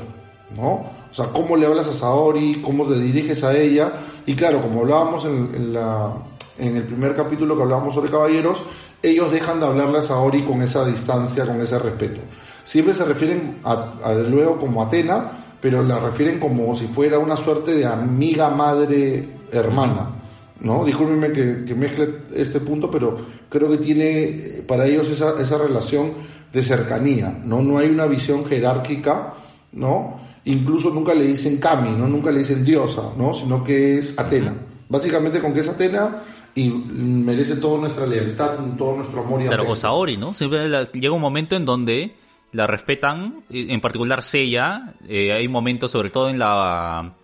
[0.57, 0.71] ¿no?
[1.11, 3.93] O sea, cómo le hablas a Saori, cómo te diriges a ella.
[4.25, 8.63] Y claro, como hablábamos en, el primer capítulo que hablábamos sobre caballeros,
[9.03, 12.21] ellos dejan de hablarle a Saori con esa distancia, con ese respeto.
[12.63, 17.75] Siempre se refieren a luego como Atena, pero la refieren como si fuera una suerte
[17.75, 20.20] de amiga, madre, hermana.
[20.61, 20.85] ¿No?
[20.85, 23.17] Discúlpenme que, que, mezcle este punto, pero
[23.49, 26.13] creo que tiene para ellos esa, esa relación
[26.53, 27.63] de cercanía, ¿no?
[27.63, 29.35] No hay una visión jerárquica,
[29.73, 30.21] ¿no?
[30.45, 32.09] Incluso nunca le dicen Kami, ¿no?
[32.09, 33.33] Nunca le dicen diosa, ¿no?
[33.35, 34.55] Sino que es Atena.
[34.89, 36.23] Básicamente con que es Atena
[36.55, 40.35] y merece toda nuestra lealtad, todo nuestro amor y Pero o Saori, ¿no?
[40.35, 42.17] Siempre llega un momento en donde
[42.53, 47.15] la respetan, en particular Seiya, eh, hay momentos sobre todo en la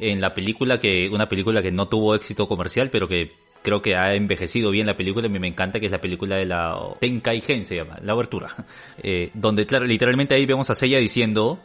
[0.00, 3.32] en la película que, una película que no tuvo éxito comercial, pero que
[3.62, 6.36] creo que ha envejecido bien la película, a mí me encanta, que es la película
[6.36, 8.54] de la Tenkaigen se llama, la abertura,
[9.02, 11.60] eh, donde literalmente ahí vemos a Seiya diciendo,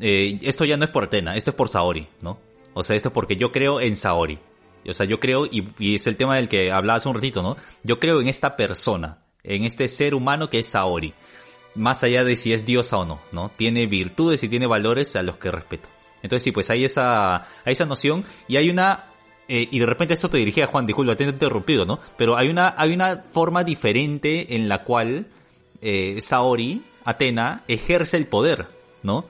[0.00, 2.38] eh, esto ya no es por Atena, esto es por Saori, ¿no?
[2.74, 4.38] O sea, esto es porque yo creo en Saori.
[4.88, 7.42] O sea, yo creo, y, y es el tema del que hablaba hace un ratito,
[7.42, 7.56] ¿no?
[7.82, 11.14] Yo creo en esta persona, en este ser humano que es Saori.
[11.74, 13.50] Más allá de si es diosa o no, ¿no?
[13.56, 15.88] Tiene virtudes y tiene valores a los que respeto.
[16.22, 19.06] Entonces sí, pues hay esa, hay esa noción y hay una
[19.48, 22.00] eh, y de repente esto te dirigía a Juan, disculpa, te he interrumpido, ¿no?
[22.16, 25.26] Pero hay una, hay una forma diferente en la cual
[25.80, 28.66] eh, Saori, Atena, ejerce el poder,
[29.02, 29.26] ¿no?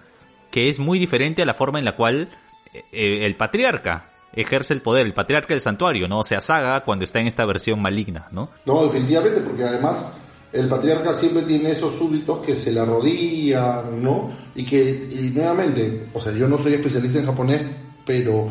[0.51, 2.29] Que es muy diferente a la forma en la cual
[2.73, 6.21] eh, el patriarca ejerce el poder, el patriarca del santuario, ¿no?
[6.21, 8.51] O sea, Saga cuando está en esta versión maligna, ¿no?
[8.65, 10.15] No, definitivamente, porque además
[10.53, 14.31] el patriarca siempre tiene esos súbditos que se le arrodillan, ¿no?
[14.57, 17.63] Y que, y nuevamente, o sea, yo no soy especialista en japonés,
[18.07, 18.49] pero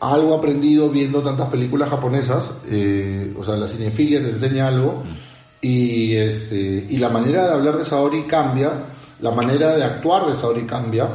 [0.00, 5.04] algo aprendido viendo tantas películas japonesas, eh, o sea, la cinefilia te enseña algo,
[5.60, 8.72] y, este, y la manera de hablar de Saori cambia,
[9.20, 11.08] la manera de actuar de Saori cambia,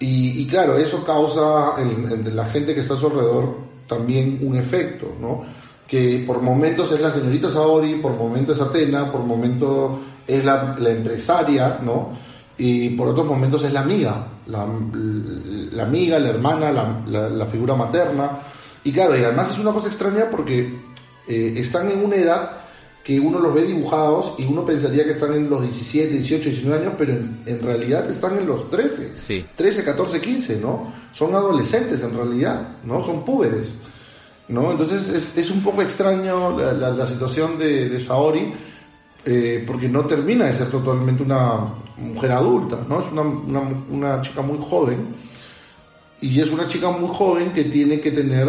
[0.00, 3.56] y, claro, eso causa en, la gente que está a su alrededor
[3.88, 5.42] también un efecto, ¿no?
[5.88, 10.76] Que por momentos es la señorita Saori, por momentos es Atena, por momentos es la,
[10.78, 12.10] la empresaria, ¿no?
[12.58, 14.62] Y por otros momentos es la amiga, la,
[15.82, 16.72] amiga, la hermana,
[17.06, 18.40] la, figura materna.
[18.82, 20.74] Y claro, y además es una cosa extraña porque
[21.28, 22.50] eh, están en una edad
[23.04, 26.82] que uno los ve dibujados y uno pensaría que están en los 17, 18, 19
[26.82, 29.46] años, pero en, realidad están en los 13, sí.
[29.56, 30.92] 13, 14, 15, ¿no?
[31.12, 33.02] Son adolescentes en realidad, ¿no?
[33.02, 33.76] Son púberes,
[34.48, 34.72] ¿no?
[34.72, 38.52] Entonces es, un poco extraño la, situación de, de Saori,
[39.24, 43.00] eh, porque no termina de ser totalmente una, mujer adulta, ¿no?
[43.00, 43.22] Es una,
[43.90, 45.14] una, chica muy joven
[46.20, 48.48] y es una chica muy joven que tiene que tener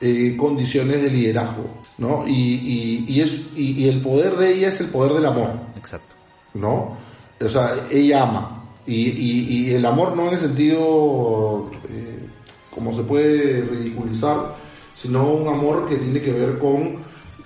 [0.00, 1.68] eh, condiciones de liderazgo,
[1.98, 2.24] ¿no?
[2.26, 5.50] Y, y, es, y, el poder de ella es el poder del amor.
[5.76, 6.16] Exacto.
[6.54, 6.96] ¿No?
[7.40, 8.54] O sea, ella ama.
[8.86, 12.26] Y, el amor no en el sentido eh,
[12.74, 14.56] como se puede ridiculizar,
[14.94, 16.96] sino un amor que tiene que ver con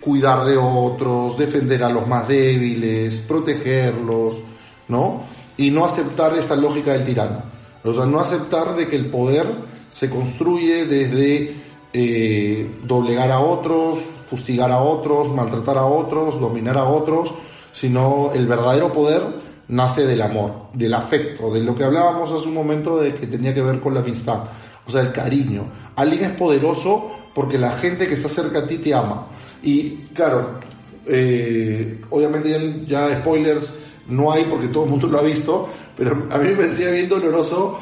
[0.03, 4.41] cuidar de otros, defender a los más débiles, protegerlos,
[4.89, 5.23] ¿no?
[5.57, 7.43] Y no aceptar esta lógica del tirano.
[7.85, 9.47] O sea, no aceptar de que el poder
[9.91, 11.57] se construye desde
[11.93, 17.35] eh, doblegar a otros, fustigar a otros, maltratar a otros, dominar a otros,
[17.73, 19.23] sino el verdadero poder
[19.69, 23.55] nace del amor, del afecto, de lo que hablábamos hace un momento de que tenía
[23.55, 24.41] que ver con la amistad,
[24.87, 25.65] o sea, el cariño.
[25.97, 29.27] Alguien es poderoso porque la gente que está cerca a ti te ama.
[29.63, 30.61] Y claro,
[31.07, 33.75] eh, obviamente ya spoilers,
[34.09, 37.09] no hay porque todo el mundo lo ha visto, pero a mí me parecía bien
[37.09, 37.79] doloroso.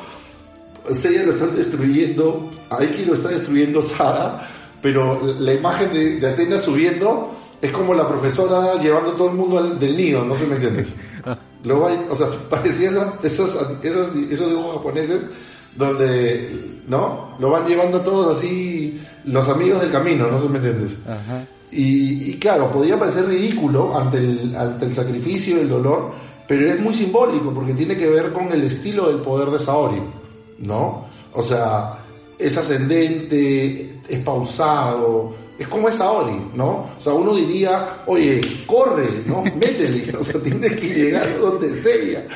[0.93, 4.49] Seiya lo están destruyendo, Aiki lo está destruyendo Saga,
[4.83, 9.63] pero la imagen de, Atenas subiendo es como la profesora llevando a todo el mundo
[9.75, 10.89] del nido, no sé si me entiendes.
[11.63, 12.91] Lo o sea, parecía
[13.23, 13.77] esos
[14.25, 15.27] dibujos japoneses
[15.77, 17.37] donde, ¿no?
[17.39, 20.97] Lo van llevando todos así los amigos del camino, no sé si me entiendes.
[21.07, 21.45] Ajá.
[21.73, 26.13] Y, claro, podía parecer ridículo ante el, ante el sacrificio y el dolor,
[26.49, 30.03] pero es muy simbólico porque tiene que ver con el estilo del poder de Saori,
[30.59, 31.07] ¿no?
[31.33, 31.95] O sea,
[32.37, 36.89] es ascendente, es pausado, es como es Saori, ¿no?
[36.99, 39.43] O sea, uno diría, oye, corre, ¿no?
[39.57, 42.27] Métele, o sea, tiene que llegar donde sea.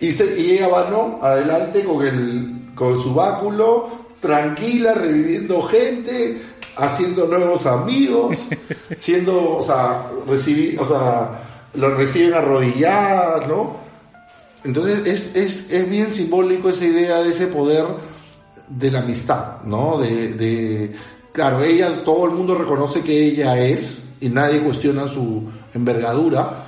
[0.00, 1.20] Y, se, y ella va, ¿no?
[1.22, 3.88] Adelante con, el, con su báculo,
[4.20, 6.40] tranquila, reviviendo gente,
[6.76, 8.48] haciendo nuevos amigos,
[8.96, 11.42] siendo, o sea, recibir, o sea,
[11.74, 13.76] lo reciben arrodilladas, ¿no?
[14.64, 17.84] Entonces es, es, es, bien simbólico esa idea de ese poder
[18.68, 19.98] de la amistad, ¿no?
[19.98, 20.94] De, de,
[21.32, 26.64] claro, ella, todo el mundo reconoce que ella es y nadie cuestiona su envergadura,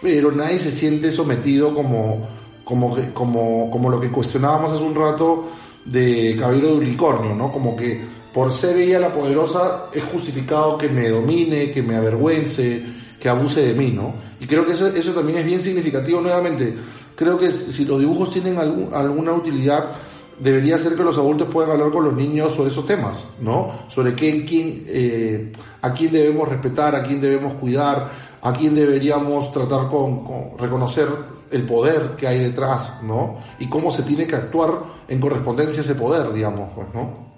[0.00, 2.28] pero nadie se siente sometido como,
[2.64, 5.48] como, como, como lo que cuestionábamos hace un rato
[5.84, 7.50] de Caballero de Unicornio, ¿no?
[7.50, 8.00] Como que
[8.32, 12.82] por ser ella la poderosa, es justificado que me domine, que me avergüence,
[13.20, 14.14] que abuse de mí, ¿no?
[14.40, 16.74] Y creo que eso, eso también es bien significativo nuevamente.
[17.14, 19.92] Creo que si los dibujos tienen algún, alguna utilidad,
[20.38, 23.84] debería ser que los adultos puedan hablar con los niños sobre esos temas, ¿no?
[23.88, 29.52] Sobre quién, quién, eh, a quién debemos respetar, a quién debemos cuidar, a quién deberíamos
[29.52, 31.06] tratar con, con, reconocer
[31.52, 33.38] el poder que hay detrás, ¿no?
[33.58, 34.70] Y cómo se tiene que actuar
[35.08, 37.32] en correspondencia a ese poder, digamos, pues, ¿no?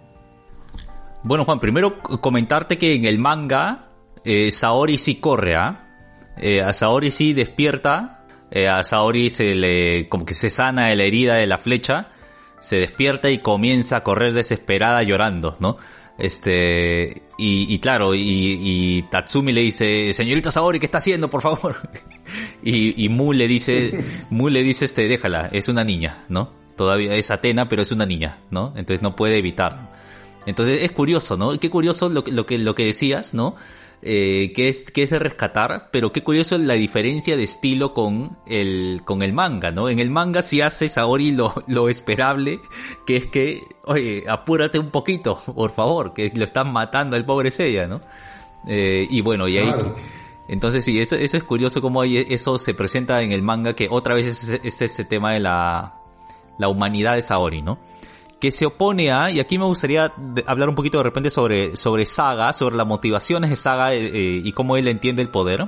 [1.23, 3.89] Bueno, Juan, primero comentarte que en el manga
[4.25, 5.85] eh, Saori sí corre, ¿ah?
[6.37, 6.61] ¿eh?
[6.61, 11.05] a Saori sí despierta, eh, a Saori se le como que se sana de la
[11.05, 12.09] herida de la flecha,
[12.61, 15.77] se despierta y comienza a correr desesperada llorando, ¿no?
[16.17, 21.77] Este, y, claro, y, Tatsumi le dice, señorita Saori, ¿qué está haciendo, por favor?
[22.63, 26.53] y, y Mu le dice, Mu le dice, este, déjala, es una niña, ¿no?
[26.77, 28.73] Todavía es Atena, pero es una niña, ¿no?
[28.77, 29.89] Entonces no puede evitarlo.
[30.47, 31.59] Entonces es curioso, ¿no?
[31.59, 33.57] Qué curioso lo, lo, que, lo que decías, ¿no?
[34.07, 38.37] Eh, que, es, que es de rescatar, pero qué curioso la diferencia de estilo con
[38.45, 39.89] el, con el manga, ¿no?
[39.89, 42.61] En el manga sí hace Saori lo, lo esperable,
[43.07, 47.51] que es que, oye, apúrate un poquito, por favor, que lo están matando al pobre
[47.51, 48.03] Seiya, ¿no?
[48.69, 49.73] Eh, y bueno, y ahí...
[50.49, 54.15] Entonces sí, eso, eso es curioso cómo eso se presenta en el manga, que otra
[54.15, 55.95] vez es, es este tema de la,
[56.59, 57.79] la humanidad de Saori, ¿no?
[58.45, 60.13] Que se opone a, y aquí me gustaría
[60.45, 64.43] hablar un poquito de repente sobre, sobre Saga, sobre las motivaciones de Saga eh, eh,
[64.45, 65.67] y cómo él entiende el poder.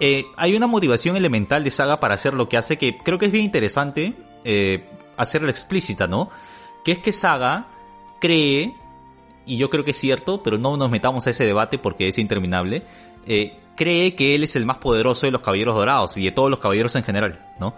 [0.00, 3.26] Eh, hay una motivación elemental de Saga para hacer lo que hace que creo que
[3.26, 4.16] es bien interesante
[5.16, 6.28] hacerla explícita, ¿no?
[6.84, 7.68] Que es que Saga
[8.20, 8.74] cree,
[9.46, 12.18] y yo creo que es cierto, pero no nos metamos a ese debate porque es
[12.18, 12.82] interminable,
[13.76, 16.58] cree que él es el más poderoso de los Caballeros Dorados y de todos los
[16.58, 17.76] Caballeros en general, ¿no?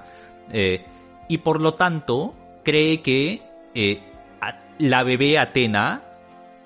[1.29, 2.33] y por lo tanto
[2.65, 3.43] cree que
[4.79, 6.03] la bebé Atena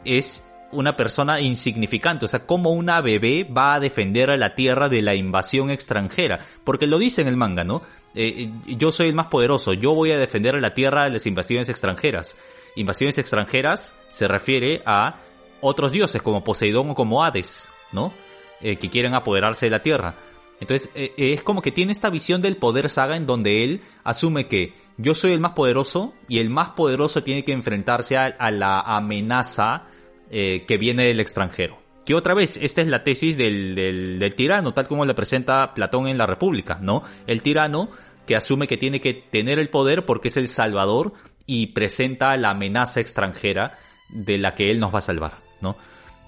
[0.04, 4.88] es una persona insignificante, o sea, como una bebé va a defender a la Tierra
[4.88, 7.82] de la invasión extranjera, porque lo dice en el manga, ¿no?
[8.14, 11.26] Eh, yo soy el más poderoso, yo voy a defender a la Tierra de las
[11.26, 12.36] invasiones extranjeras.
[12.74, 15.16] Invasiones extranjeras se refiere a
[15.60, 18.14] otros dioses como Poseidón o como Hades, ¿no?
[18.60, 20.14] Eh, que quieren apoderarse de la Tierra.
[20.58, 24.46] Entonces, eh, es como que tiene esta visión del poder saga en donde él asume
[24.46, 28.80] que yo soy el más poderoso y el más poderoso tiene que enfrentarse a, la
[28.80, 29.84] amenaza
[30.30, 31.78] eh, que viene del extranjero.
[32.04, 36.18] Que otra vez, esta es la tesis del, tirano, tal como la presenta Platón en
[36.18, 37.02] la República, ¿no?
[37.26, 37.90] El tirano
[38.26, 41.12] que asume que tiene que tener el poder porque es el salvador
[41.46, 43.78] y presenta la amenaza extranjera
[44.08, 45.76] de la que él nos va a salvar, ¿no?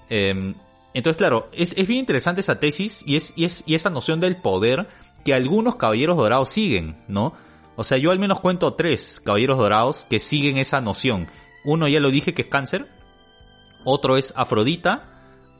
[0.09, 0.53] Em,
[0.93, 4.19] entonces, claro, es, es, bien interesante esa tesis y, es, y, es, y esa noción
[4.19, 4.87] del poder
[5.25, 7.33] que algunos caballeros dorados siguen, ¿no?
[7.75, 11.27] O sea, yo al menos cuento tres caballeros dorados que siguen esa noción.
[11.63, 12.87] Uno ya lo dije que es cáncer,
[13.83, 15.09] otro es Afrodita,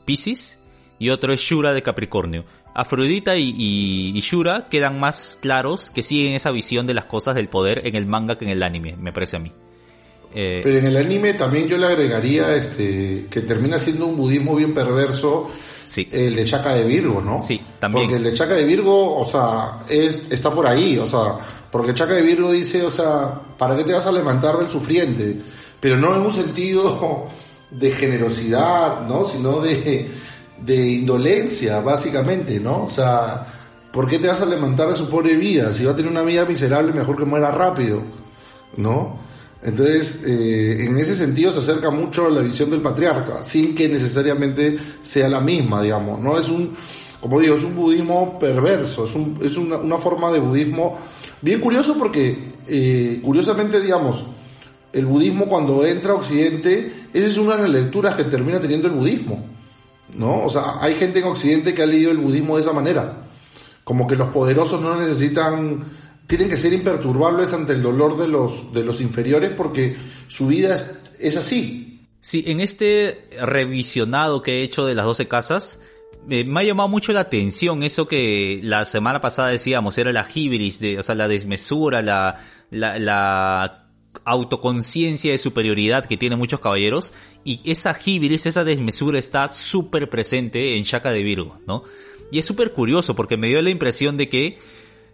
[0.04, 0.58] Pisces,
[0.98, 2.44] y otro es Shura de Capricornio.
[2.74, 7.86] Afrodita y, Shura quedan más claros que siguen esa visión de las cosas del poder
[7.86, 9.52] en el manga que en el anime, me parece a mí.
[10.34, 14.54] Eh, Pero en el anime también yo le agregaría este que termina siendo un budismo
[14.54, 15.50] bien perverso.
[15.86, 16.08] Sí.
[16.10, 17.40] El de Chaka de Virgo, ¿no?
[17.40, 18.04] Sí, también.
[18.04, 21.38] Porque el de Chaka de Virgo, o sea, es, está por ahí, o sea,
[21.76, 25.36] porque Chaca de Virgo dice, o sea, ¿para qué te vas a levantar del sufriente?
[25.78, 27.26] Pero no en un sentido
[27.70, 29.26] de generosidad, ¿no?
[29.26, 30.08] Sino de,
[30.66, 32.84] indolencia, básicamente, ¿no?
[32.84, 33.46] O sea,
[33.92, 35.70] ¿por qué te vas a levantar de su pobre vida?
[35.74, 38.00] Si va a tener una vida miserable, mejor que muera rápido,
[38.78, 39.18] ¿no?
[39.62, 43.86] Entonces, eh, en ese sentido se acerca mucho a la visión del patriarca, sin que
[43.86, 46.20] necesariamente sea la misma, digamos.
[46.20, 46.74] No es un,
[47.20, 50.96] como digo, es un budismo perverso, es, un, es una, una forma de budismo
[51.46, 54.24] Bien curioso porque, eh, curiosamente, digamos,
[54.92, 58.88] el budismo cuando entra a Occidente, esa es una de las lecturas que termina teniendo
[58.88, 59.46] el budismo.
[60.16, 60.42] ¿No?
[60.42, 63.28] O sea, hay gente en Occidente que ha leído el budismo de esa manera.
[63.84, 65.84] Como que los poderosos no necesitan,
[66.26, 69.94] tienen que ser imperturbables ante el dolor de los, de los inferiores porque
[70.26, 72.08] su vida es, es así.
[72.20, 75.78] Sí, en este revisionado que he hecho de las 12 casas,
[76.26, 80.80] me ha llamado mucho la atención eso que la semana pasada decíamos, era la hibris,
[80.80, 83.86] de, o sea, la desmesura, la, la, la
[84.24, 90.76] autoconciencia de superioridad que tienen muchos caballeros y esa hibris, esa desmesura está súper presente
[90.76, 91.84] en Shaka de Virgo, ¿no?
[92.32, 94.58] Y es súper curioso porque me dio la impresión de que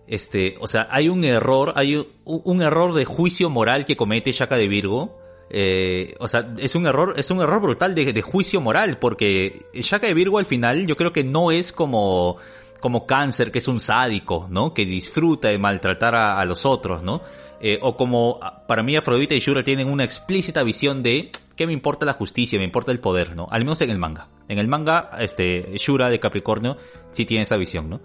[0.06, 4.56] este, o sea, hay un error, hay un, error de juicio moral que comete Shaka
[4.56, 5.18] de Virgo
[5.54, 10.06] eh, o sea, es un error, es un error brutal de, juicio moral, porque Shaka
[10.06, 12.38] de Virgo al final yo creo que no es como,
[12.80, 14.72] como cáncer, que es un sádico, ¿no?
[14.72, 17.20] Que disfruta de maltratar a, los otros, ¿no?
[17.60, 21.74] Eh, o como para mí Afrodita y Shura tienen una explícita visión de que me
[21.74, 23.46] importa la justicia, me importa el poder, ¿no?
[23.50, 24.28] Al menos en el manga.
[24.48, 26.78] En el manga, este, Shura de Capricornio
[27.10, 28.00] sí tiene esa visión, ¿no?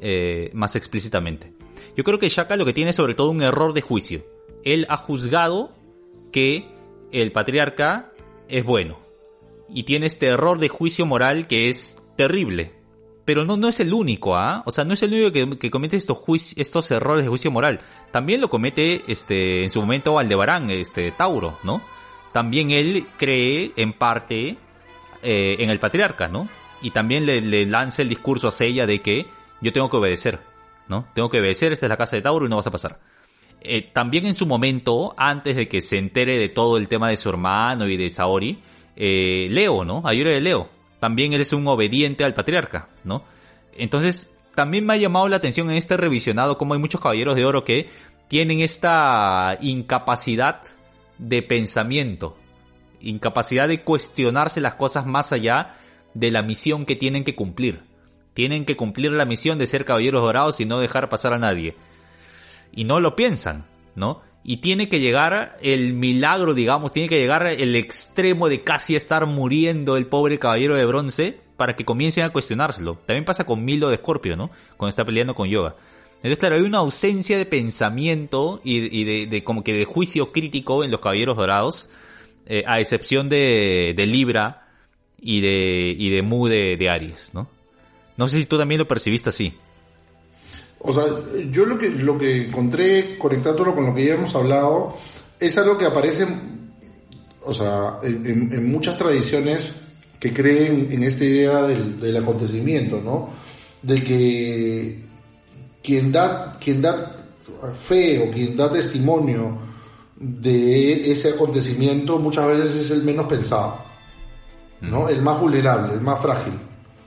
[0.00, 1.52] Eh, más explícitamente.
[1.96, 4.26] Yo creo que Shaka lo que tiene es sobre todo un error de juicio.
[4.64, 5.72] Él ha juzgado
[6.32, 6.79] que
[7.12, 8.12] el patriarca
[8.48, 8.98] es bueno
[9.68, 12.72] y tiene este error de juicio moral que es terrible.
[13.24, 14.62] Pero no, no es el único, ¿ah?
[14.66, 16.18] O sea, no es el único que, comete estos,
[16.56, 17.78] estos errores de juicio moral.
[18.10, 21.80] También lo comete este, en su momento Aldebarán, este, Tauro, ¿no?
[22.32, 24.56] También él cree en parte
[25.22, 26.48] eh, en el patriarca, ¿no?
[26.82, 29.26] Y también le, lanza el discurso a Sella de que
[29.60, 30.40] yo tengo que obedecer,
[30.88, 31.06] ¿no?
[31.14, 33.00] Tengo que obedecer, esta es la casa de Tauro y no vas a pasar.
[33.62, 37.16] Eh, también en su momento, antes de que se entere de todo el tema de
[37.16, 38.58] su hermano y de Saori,
[38.96, 40.02] eh, Leo, ¿no?
[40.04, 40.68] Ayure de Leo.
[40.98, 43.24] También él es un obediente al patriarca, ¿no?
[43.76, 47.44] Entonces, también me ha llamado la atención en este revisionado cómo hay muchos caballeros de
[47.44, 47.88] oro que
[48.28, 50.62] tienen esta incapacidad
[51.18, 52.36] de pensamiento,
[53.00, 55.76] incapacidad de cuestionarse las cosas más allá
[56.14, 57.82] de la misión que tienen que cumplir.
[58.34, 61.74] Tienen que cumplir la misión de ser caballeros dorados y no dejar pasar a nadie.
[62.72, 64.22] Y no lo piensan, ¿no?
[64.42, 69.26] Y tiene que llegar el milagro, digamos, tiene que llegar el extremo de casi estar
[69.26, 72.98] muriendo el pobre caballero de bronce para que comiencen a cuestionárselo.
[73.04, 74.50] También pasa con Milo de Escorpio, ¿no?
[74.78, 75.76] Cuando está peleando con Yoga.
[76.16, 80.90] Entonces, claro, hay una ausencia de pensamiento y, de, como que de juicio crítico en
[80.90, 81.88] los caballeros dorados,
[82.46, 84.68] eh, a excepción de, de, Libra
[85.18, 87.48] y de, y de Mu de, de Aries, ¿no?
[88.18, 89.54] No sé si tú también lo percibiste así.
[90.82, 91.04] O sea,
[91.50, 94.96] yo lo que, lo que encontré, conectándolo con lo que ya hemos hablado,
[95.38, 96.26] es algo que aparece,
[97.44, 99.82] o sea, en, muchas tradiciones
[100.18, 103.28] que creen en esta idea del, acontecimiento, ¿no?
[103.82, 105.02] De que
[105.82, 107.14] quien da, quien da
[107.78, 109.58] fe o quien da testimonio
[110.16, 113.78] de ese acontecimiento muchas veces es el menos pensado,
[114.80, 115.10] ¿no?
[115.10, 116.54] El más vulnerable, el más frágil.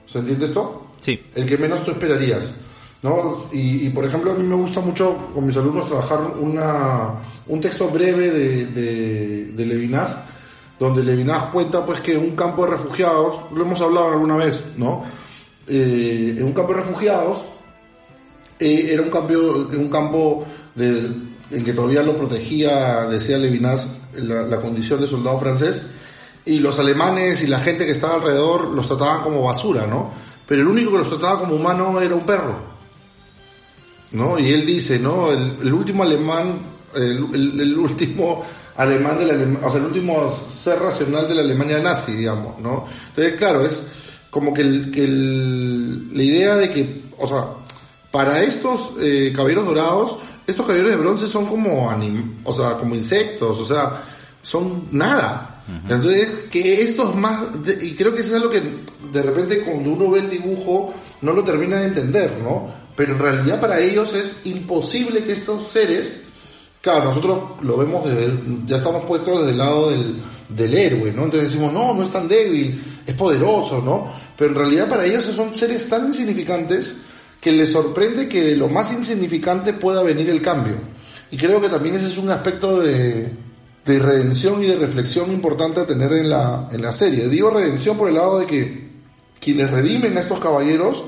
[0.05, 0.91] ¿Se entiende esto?
[0.99, 1.19] Sí.
[1.33, 2.53] El que menos tú esperarías.
[3.03, 3.35] ¿No?
[3.51, 7.15] Y, por ejemplo, a mí me gusta mucho con mis alumnos trabajar una,
[7.47, 10.17] un texto breve de, de, Levinas,
[10.79, 15.03] donde Levinas cuenta pues que un campo de refugiados, lo hemos hablado alguna vez, ¿no?
[15.67, 17.45] Eh, en un campo de refugiados
[18.59, 21.11] eh, era un, cambio, un campo de,
[21.51, 25.87] en que todavía lo protegía, decía Levinas, la, la condición de soldado francés,
[26.45, 30.11] y los alemanes y la gente que estaba alrededor los trataban como basura, ¿no?
[30.47, 32.72] Pero el único que los trataba como humano era un perro.
[34.13, 34.39] ¿No?
[34.39, 35.31] Y él dice, ¿no?
[35.31, 36.59] El, último alemán,
[36.95, 38.45] el, último
[38.77, 42.85] alemán del o sea, el último ser racional de la Alemania nazi, digamos, ¿no?
[43.09, 43.87] Entonces, claro, es
[44.29, 47.45] como que, la idea de que, o sea,
[48.11, 51.91] para estos eh, caballeros dorados, estos caballeros de bronce son como
[52.43, 54.03] o sea, como insectos, o sea,
[54.41, 55.49] son nada.
[55.87, 57.41] Entonces, que estos más,
[57.81, 58.61] y creo que eso es algo que
[59.13, 62.82] de repente cuando uno ve el dibujo no lo termina de entender, ¿no?
[62.95, 66.21] Pero en realidad para ellos es imposible que estos seres,
[66.81, 68.31] claro, nosotros lo vemos desde,
[68.65, 71.25] ya estamos puestos desde el lado del, del héroe, ¿no?
[71.25, 74.13] Entonces decimos, no, no es tan débil, es poderoso, ¿no?
[74.37, 76.97] Pero en realidad para ellos son seres tan insignificantes
[77.39, 80.75] que les sorprende que de lo más insignificante pueda venir el cambio.
[81.29, 83.29] Y creo que también ese es un aspecto de,
[83.85, 87.27] de redención y de reflexión importante a tener en la, en la serie.
[87.27, 88.91] Digo redención por el lado de que
[89.39, 91.03] quienes redimen a estos caballeros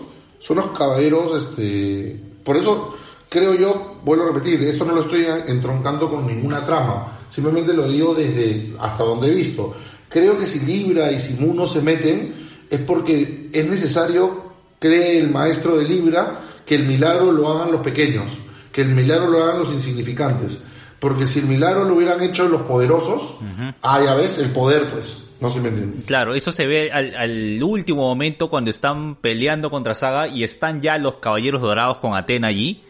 [0.45, 2.95] son los caballeros, este, por eso
[3.29, 7.87] creo yo, vuelvo a repetir, esto no lo estoy entroncando con ninguna trama, simplemente lo
[7.87, 9.73] digo desde hasta donde he visto.
[10.07, 12.35] Creo que si Libra y si Mu no se meten,
[12.69, 14.43] es porque es necesario,
[14.77, 18.33] cree el maestro de Libra, que el milagro lo hagan los pequeños,
[18.71, 20.61] que el milagro lo hagan los insignificantes.
[20.99, 23.37] Porque si el milagro lo hubieran hecho los poderosos,
[23.81, 25.24] ah, ya ves, el poder, pues.
[25.39, 26.05] No sé si me entiendes.
[26.05, 30.97] Claro, eso se ve al, último momento cuando están peleando contra Saga y están ya
[30.97, 32.81] los caballeros dorados con Atena allí.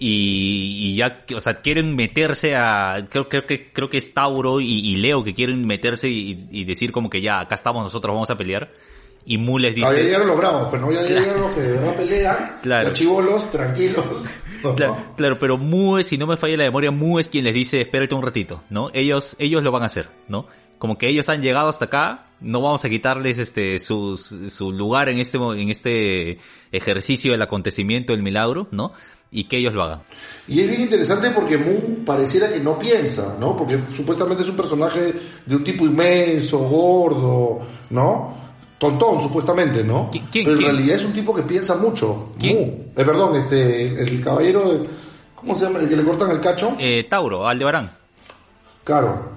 [0.00, 4.94] Y, ya, o sea, quieren meterse a, creo, creo que, creo que es Tauro y,
[4.96, 8.70] Leo que quieren meterse y, decir como que ya, acá estamos nosotros, vamos a pelear.
[9.24, 9.94] Y Mu les dice...
[9.94, 12.36] ya llegaron los bravos, pero no ya llegaron los que de verdad pelean.
[12.62, 12.88] Claro.
[12.88, 14.04] Los chivolos, tranquilos.
[15.16, 18.12] Claro, pero Mu, si no me falla la memoria, Mu es quien les dice, espérate
[18.16, 18.90] un ratito, ¿no?
[18.92, 20.46] Ellos, ellos lo van a hacer, ¿no?
[20.78, 25.08] Como que ellos han llegado hasta acá, no vamos a quitarles este su, su lugar
[25.08, 26.38] en este en este
[26.72, 28.92] ejercicio del acontecimiento del milagro, ¿no?
[29.30, 30.02] Y que ellos lo hagan.
[30.46, 33.56] Y es bien interesante porque Mu pareciera que no piensa, ¿no?
[33.56, 35.12] Porque supuestamente es un personaje
[35.44, 37.60] de un tipo inmenso, gordo,
[37.90, 38.38] ¿no?
[38.78, 40.10] Tontón, supuestamente, ¿no?
[40.32, 42.32] Pero en realidad es un tipo que piensa mucho.
[42.40, 42.48] Mu.
[42.48, 44.88] Eh, perdón, este, el caballero de,
[45.40, 45.78] ¿Cómo se llama?
[45.78, 46.76] El que le cortan el cacho.
[46.80, 47.90] Eh, Tauro, Aldebarán.
[48.82, 49.32] Claro.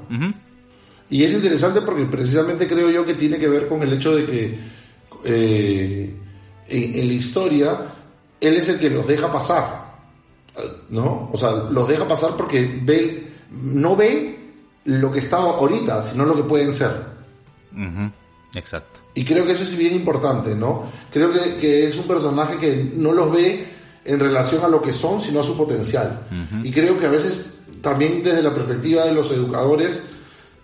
[1.11, 4.25] Y es interesante porque precisamente creo yo que tiene que ver con el hecho de
[4.25, 4.59] que
[5.25, 6.15] eh,
[6.67, 7.77] en, la historia
[8.39, 9.91] él es el que los deja pasar,
[10.89, 11.29] ¿no?
[11.33, 14.39] O sea, los deja pasar porque ve, no ve
[14.85, 16.91] lo que está ahorita, sino lo que pueden ser.
[18.55, 19.01] Exacto.
[19.13, 20.85] Y creo que eso es bien importante, ¿no?
[21.11, 23.67] Creo que, es un personaje que no los ve
[24.05, 26.25] en relación a lo que son, sino a su potencial.
[26.63, 27.47] Y creo que a veces
[27.81, 30.10] también desde la perspectiva de los educadores,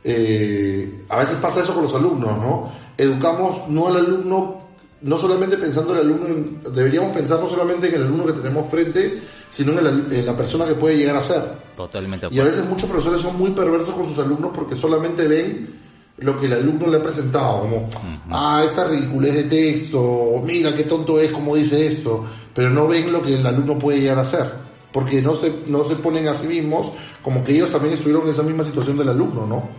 [0.03, 2.71] eh, a veces pasa eso con los alumnos, ¿no?
[2.97, 4.67] Educamos no al alumno
[5.01, 8.69] no solamente pensando en el alumno, deberíamos pensar no solamente en el alumno que tenemos
[8.69, 11.41] frente, sino en la, persona que puede llegar a ser.
[11.75, 12.27] Totalmente.
[12.31, 15.75] Y a veces muchos profesores son muy perversos con sus alumnos porque solamente ven
[16.17, 17.89] lo que el alumno le ha presentado, como,
[18.31, 22.25] ah, esta ridiculez de texto, mira qué tonto es como dice esto,
[22.55, 24.51] pero no ven lo que el alumno puede llegar a ser,
[24.91, 26.89] porque no se, no se ponen a sí mismos
[27.21, 29.69] como que ellos también estuvieron en esa misma situación del alumno, ¿no?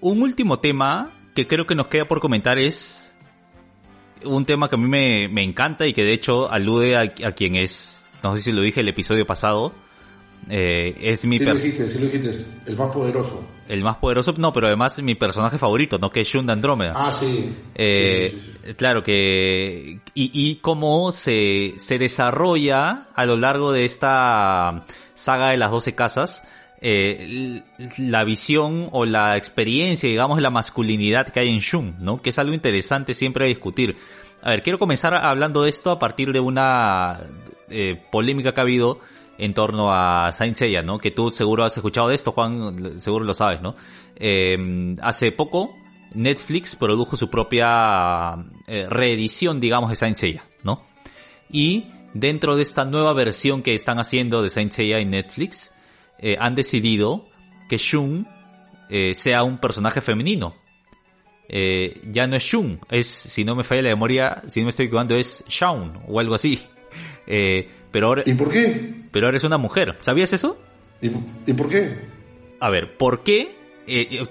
[0.00, 3.14] Un último tema que creo que nos queda por comentar es
[4.24, 8.06] un tema que a mí me, encanta y que de hecho alude a, quien es,
[8.22, 9.72] no sé si lo dije el episodio pasado,
[10.48, 11.38] eh, es mi...
[11.38, 13.44] Sí lo dijiste, sí lo dijiste, el más poderoso.
[13.68, 16.10] El más poderoso, no, pero además es mi personaje favorito, ¿no?
[16.10, 16.94] Que es Shun de Andrómeda.
[16.96, 17.54] Ah, sí.
[17.74, 18.34] Eh,
[18.76, 20.00] claro que...
[20.14, 25.94] Y, y cómo se, se desarrolla a lo largo de esta saga de las 12
[25.94, 26.42] casas
[26.80, 27.62] eh,
[27.98, 32.22] la visión o la experiencia, digamos, la masculinidad que hay en Shun, ¿no?
[32.22, 33.96] Que es algo interesante siempre a discutir.
[34.42, 37.20] A ver, quiero comenzar hablando de esto a partir de una
[37.68, 39.00] eh, polémica que ha habido
[39.36, 40.98] en torno a Saint Seiya, ¿no?
[40.98, 43.74] Que tú seguro has escuchado de esto, Juan, seguro lo sabes, ¿no?
[44.16, 45.74] Eh, hace poco
[46.12, 50.82] Netflix produjo su propia eh, reedición, digamos, de Saint Seiya, ¿no?
[51.50, 55.72] Y dentro de esta nueva versión que están haciendo de Saint Seiya en Netflix,
[56.22, 57.26] eh, han decidido
[57.68, 58.26] que Shun
[58.90, 60.54] eh, sea un personaje femenino.
[61.48, 64.70] Eh, ya no es Shun, es, si no me falla la memoria, si no me
[64.70, 66.60] estoy equivocando, es Shaun o algo así.
[67.90, 68.94] pero ahora, ¿Y por qué?
[69.10, 69.96] Pero ahora es una mujer.
[70.00, 70.58] ¿Sabías eso?
[71.00, 71.08] ¿Y,
[71.54, 71.96] por qué?
[72.60, 73.58] A ver, ¿por qué?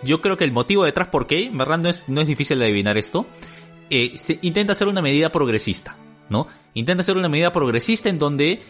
[0.04, 1.50] yo creo que el motivo detrás, ¿por qué?
[1.52, 3.26] Verdad no es, no es difícil de adivinar esto.
[3.90, 5.98] se intenta hacer una medida progresista,
[6.30, 6.48] ¿no?
[6.76, 8.62] Intenta hacer una medida progresista en donde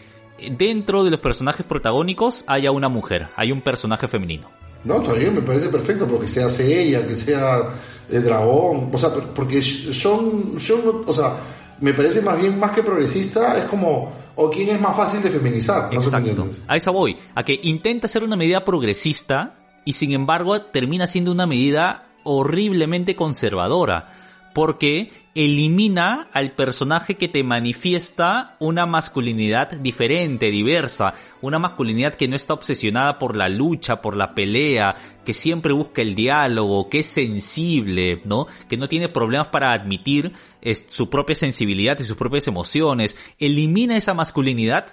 [0.56, 4.48] dentro de los personajes protagónicos haya una mujer, hay un personaje femenino.
[4.84, 7.60] No, todavía me parece perfecto, porque sea ella, que sea
[8.08, 11.36] el dragón, o sea, porque son, son, o sea,
[11.80, 15.30] me parece más bien más que progresista, es como, o quién es más fácil de
[15.30, 15.92] feminizar.
[15.92, 19.54] Exacto, a eso voy, a que intenta ser una medida progresista
[19.84, 24.12] y sin embargo termina siendo una medida horriblemente conservadora,
[24.54, 32.34] porque elimina al personaje que te manifiesta una masculinidad diferente, diversa, una masculinidad que no
[32.34, 37.06] está obsesionada por la lucha, por la pelea, que siempre busca el diálogo, que es
[37.06, 38.46] sensible, ¿no?
[38.68, 40.32] Que no tiene problemas para admitir
[40.88, 43.16] su propia sensibilidad y sus propias emociones.
[43.38, 44.90] Elimina esa masculinidad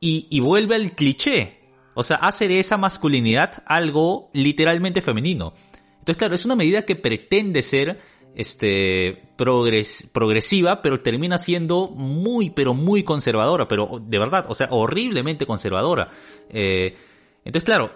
[0.00, 1.60] y, y vuelve al cliché.
[1.94, 5.52] O sea, hace de esa masculinidad algo literalmente femenino.
[6.00, 8.00] Entonces, claro, es una medida que pretende ser
[8.34, 15.46] este, progresiva, pero termina siendo muy, pero muy conservadora, pero de verdad, o sea, horriblemente
[15.46, 16.08] conservadora.
[16.48, 16.96] Eh,
[17.44, 17.90] entonces, claro,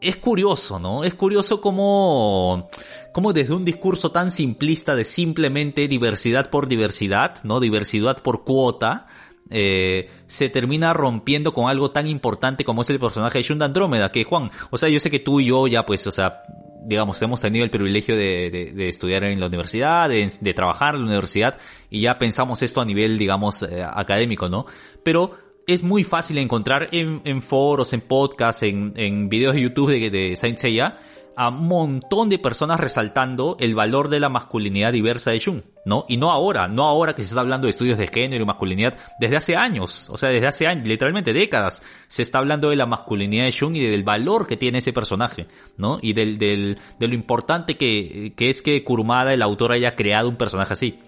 [0.00, 1.04] es curioso, ¿no?
[1.04, 2.68] Es curioso cómo,
[3.12, 7.60] cómo desde un discurso tan simplista de simplemente diversidad por diversidad, ¿no?
[7.60, 9.06] Diversidad por cuota,
[9.48, 14.10] eh, se termina rompiendo con algo tan importante como es el personaje de Shunda Andrómeda,
[14.10, 16.42] que Juan, o sea, yo sé que tú y yo ya pues, o sea,
[16.86, 21.06] digamos, hemos tenido el privilegio de, de, estudiar en la universidad, de, trabajar en la
[21.08, 21.58] universidad,
[21.90, 24.66] y ya pensamos esto a nivel, digamos, eh, académico, ¿no?
[25.02, 25.32] Pero
[25.66, 30.10] es muy fácil encontrar en, en foros, en podcasts, en, en videos de YouTube de,
[30.10, 30.98] de Saint Seiya,
[31.36, 36.06] a montón de personas resaltando el valor de la masculinidad diversa de Jung, ¿no?
[36.08, 38.96] Y no ahora, no ahora que se está hablando de estudios de género y masculinidad,
[39.20, 42.86] desde hace años, o sea, desde hace años, literalmente décadas, se está hablando de la
[42.86, 45.98] masculinidad de Jung y del valor que tiene ese personaje, ¿no?
[46.00, 50.36] Y del, de lo importante que, que es que Kurumada, el autor, haya creado un
[50.36, 50.98] personaje así.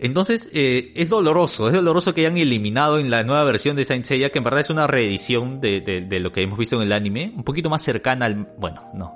[0.00, 4.06] Entonces, eh, es doloroso, es doloroso que hayan eliminado en la nueva versión de Saint
[4.06, 6.92] Seiya, que en verdad es una reedición de, de, lo que hemos visto en el
[6.92, 9.14] anime, un poquito más cercana al, bueno, no.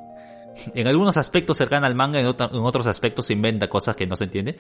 [0.75, 4.15] En algunos aspectos cercana al manga, en, en otros aspectos se inventa cosas que no
[4.15, 4.57] se entiende,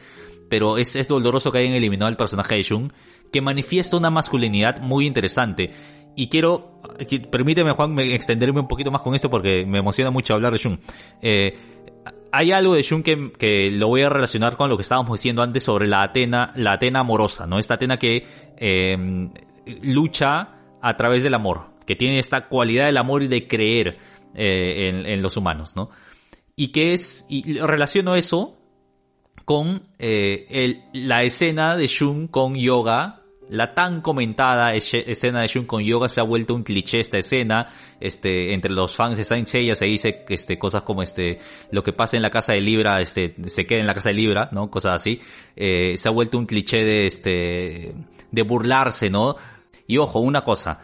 [0.49, 2.93] pero es, es doloroso que hayan eliminado el personaje de Shun,
[3.31, 5.71] que manifiesta una masculinidad muy interesante.
[6.17, 6.81] Y quiero,
[7.31, 10.81] permíteme Juan, extenderme un poquito más con esto porque me emociona mucho hablar de Shun.
[11.21, 11.74] Eh,
[12.37, 15.63] hay algo de Shun que, lo voy a relacionar con lo que estábamos diciendo antes
[15.63, 17.61] sobre la Atena, la Atena amorosa, ¿no?
[17.61, 18.27] Esta Atena que
[18.57, 19.31] em,
[19.83, 20.49] lucha
[20.83, 23.99] a través del amor, que tiene esta cualidad del amor y de creer
[24.35, 25.91] eh, en, los humanos, ¿no?
[26.57, 28.57] Y que es, y relaciono eso
[29.45, 35.83] con eh, la escena de Shun con Yoga La tan comentada escena de Shun con
[35.83, 37.67] Yoga se ha vuelto un cliché esta escena.
[38.01, 41.39] Este, entre los fans de Saint Seiya se dice este, cosas como este,
[41.71, 44.15] lo que pasa en la casa de Libra, este, se queda en la casa de
[44.15, 44.71] Libra, ¿no?
[44.71, 45.21] Cosas así.
[45.57, 47.95] Eh, se ha vuelto un cliché de este,
[48.31, 49.37] de burlarse, ¿no?
[49.87, 50.81] Y ojo, una cosa.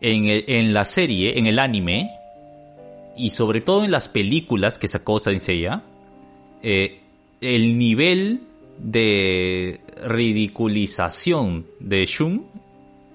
[0.00, 2.10] En, en la serie, en el anime,
[3.16, 5.82] y sobre todo en las películas que sacó Saint Seiya,
[6.62, 7.00] eh,
[7.40, 8.42] el nivel
[8.78, 12.46] de ridiculización de Shun,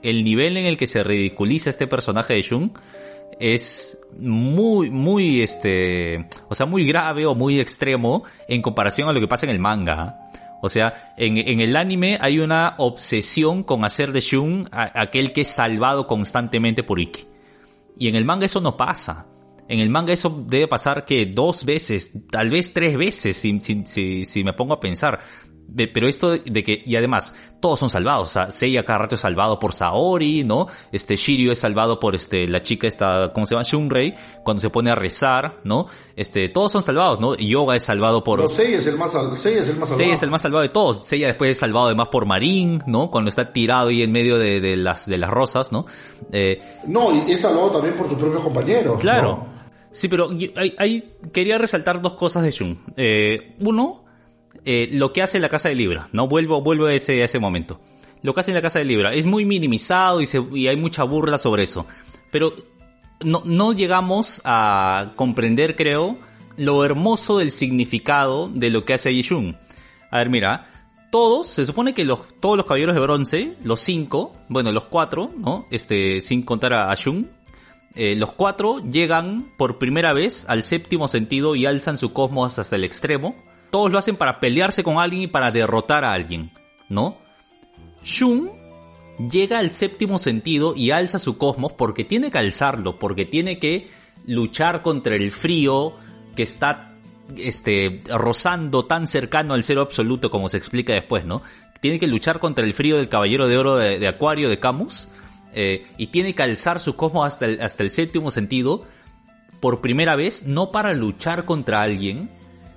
[0.02, 2.74] el nivel en el que se ridiculiza este personaje de Shun
[3.40, 9.20] es muy, muy, este, o sea, muy grave o muy extremo en comparación a lo
[9.20, 10.30] que pasa en el manga.
[10.62, 15.42] O sea, en, en el anime hay una obsesión con hacer de Shun aquel que
[15.42, 17.26] es salvado constantemente por Ikki.
[17.98, 19.28] Y en el manga eso no pasa.
[19.68, 24.26] En el manga eso debe pasar que dos veces, tal vez tres veces, si, si,
[24.26, 25.22] si, me pongo a pensar.
[25.94, 28.30] Pero esto de que, y además, todos son salvados.
[28.30, 30.68] O sea, Seiya cada rato es salvado por Saori, ¿no?
[30.92, 33.64] Este Shiryu es salvado por este, la chica esta, ¿cómo se llama?
[33.64, 34.14] Shunrei,
[34.44, 35.88] cuando se pone a rezar, ¿no?
[36.16, 37.36] Este, todos son salvados, ¿no?
[37.36, 38.42] Y Yoga es salvado por...
[38.42, 39.98] No, Seiya es el más, Seiya es el más salvado.
[39.98, 41.06] Seiya es el más salvado de todos.
[41.06, 43.10] Seiya después es salvado además por Marin, ¿no?
[43.10, 45.86] Cuando está tirado ahí en medio de, de las, de las rosas, ¿no?
[46.32, 49.00] Eh, no, y es salvado también por sus propios compañeros.
[49.00, 49.46] Claro.
[49.92, 50.30] Sí, pero
[50.78, 52.80] ahí, quería resaltar dos cosas de Shun.
[52.96, 54.01] Eh, uno,
[54.66, 56.28] eh, lo que hace la Casa de Libra, ¿no?
[56.28, 57.82] Vuelvo, vuelvo a ese, momento.
[58.22, 61.04] Lo que hace la Casa de Libra es muy minimizado y, se, y hay mucha
[61.04, 61.86] burla sobre eso.
[62.32, 62.54] Pero
[63.24, 66.18] no, llegamos a comprender, creo,
[66.58, 69.58] lo hermoso del significado de lo que hace Shun.
[70.10, 70.68] A ver, mira,
[71.12, 72.06] todos, se supone que
[72.40, 75.68] todos los caballeros de bronce, los cinco, bueno, los cuatro, ¿no?
[75.72, 77.30] Este, sin contar a, a Shun,
[77.94, 82.76] eh, los cuatro llegan por primera vez al séptimo sentido y alzan su cosmos hasta
[82.76, 83.36] el extremo.
[83.72, 86.52] Todos lo hacen para pelearse con alguien y para derrotar a alguien,
[86.90, 87.18] ¿no?
[88.04, 88.52] Shun
[89.30, 93.90] llega al séptimo sentido y alza su cosmos porque tiene que alzarlo, porque tiene que
[94.26, 95.96] luchar contra el frío
[96.36, 96.96] que está
[97.38, 101.42] este, rozando tan cercano al cero absoluto como se explica después, ¿no?
[101.80, 105.10] Tiene que luchar contra el frío del caballero de oro de, Acuario de Camus
[105.54, 108.86] eh, y tiene que alzar su cosmos hasta el, hasta el séptimo sentido
[109.60, 112.30] por primera vez, no para luchar contra alguien,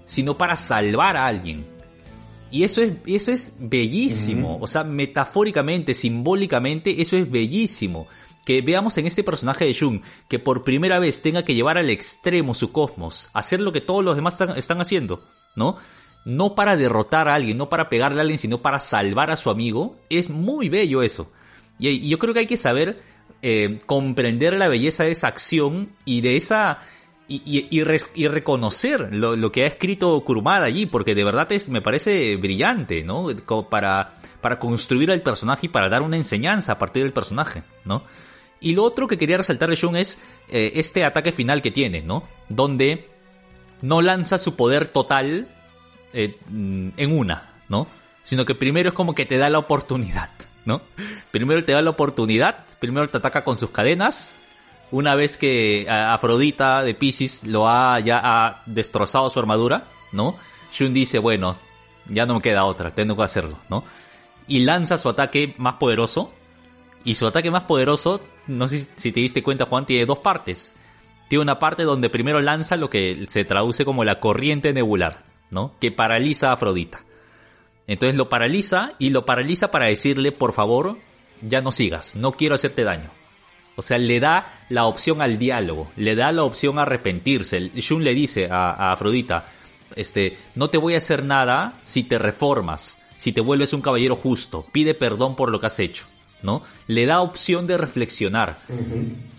[0.06, 1.66] sino para salvar a alguien.
[2.50, 4.58] Y eso es, eso es bellísimo.
[4.60, 8.06] O sea, metafóricamente, simbólicamente, eso es bellísimo.
[8.46, 11.90] Que veamos en este personaje de Shun que por primera vez tenga que llevar al
[11.90, 15.24] extremo su cosmos, hacer lo que todos los demás están, están haciendo,
[15.56, 15.78] ¿no?
[16.24, 19.50] No para derrotar a alguien, no para pegarle a alguien, sino para salvar a su
[19.50, 19.96] amigo.
[20.08, 21.32] Es muy bello eso.
[21.80, 23.02] Y, yo creo que hay que saber
[23.42, 26.78] eh, comprender la belleza de esa acción y de esa...
[27.26, 33.02] Y, reconocer lo, que ha escrito Kurumada allí, porque de verdad es, me parece brillante,
[33.02, 33.28] ¿no?
[33.70, 38.04] para, para construir al personaje y para dar una enseñanza a partir del personaje, ¿no?
[38.60, 40.18] Y lo otro que quería resaltar de Shun es
[40.48, 42.24] eh, este ataque final que tiene, ¿no?
[42.48, 43.10] Donde
[43.82, 45.48] no lanza su poder total
[46.14, 47.86] eh, en una, ¿no?
[48.22, 50.30] Sino que primero es como que te da la oportunidad,
[50.64, 50.80] ¿no?
[51.30, 54.34] Primero te da la oportunidad, primero te ataca con sus cadenas.
[54.94, 60.36] Una vez que Afrodita de Pisces lo ha ya destrozado su armadura, ¿no?
[60.72, 61.56] Shun dice, bueno,
[62.06, 63.82] ya no me queda otra, tengo que hacerlo, ¿no?
[64.46, 66.30] Y lanza su ataque más poderoso.
[67.02, 70.76] Y su ataque más poderoso, no sé si te diste cuenta, Juan, tiene dos partes.
[71.28, 75.74] Tiene una parte donde primero lanza lo que se traduce como la corriente nebular, ¿no?
[75.80, 77.00] Que paraliza a Afrodita.
[77.88, 80.98] Entonces lo paraliza y lo paraliza para decirle, por favor,
[81.42, 83.10] ya no sigas, no quiero hacerte daño.
[83.76, 87.70] O sea, le da la opción al diálogo, le da la opción a arrepentirse.
[87.74, 89.46] Shun le dice a, Afrodita,
[89.96, 94.16] este, no te voy a hacer nada si te reformas, si te vuelves un caballero
[94.16, 96.06] justo, pide perdón por lo que has hecho,
[96.42, 96.62] ¿no?
[96.86, 98.58] Le da opción de reflexionar.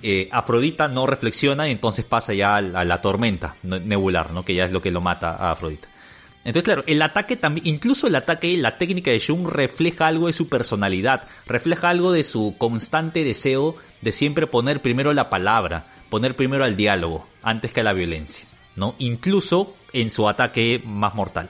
[0.02, 4.44] Eh, Afrodita no reflexiona y entonces pasa ya a la, a la tormenta nebular, ¿no?
[4.44, 5.88] Que ya es lo que lo mata a Afrodita.
[6.46, 10.34] Entonces, claro, el ataque también, incluso el ataque, la técnica de Shun refleja algo de
[10.34, 16.36] su personalidad, refleja algo de su constante deseo de siempre poner primero la palabra, poner
[16.36, 18.94] primero al diálogo, antes que a la violencia, ¿no?
[19.00, 21.50] Incluso en su ataque más mortal.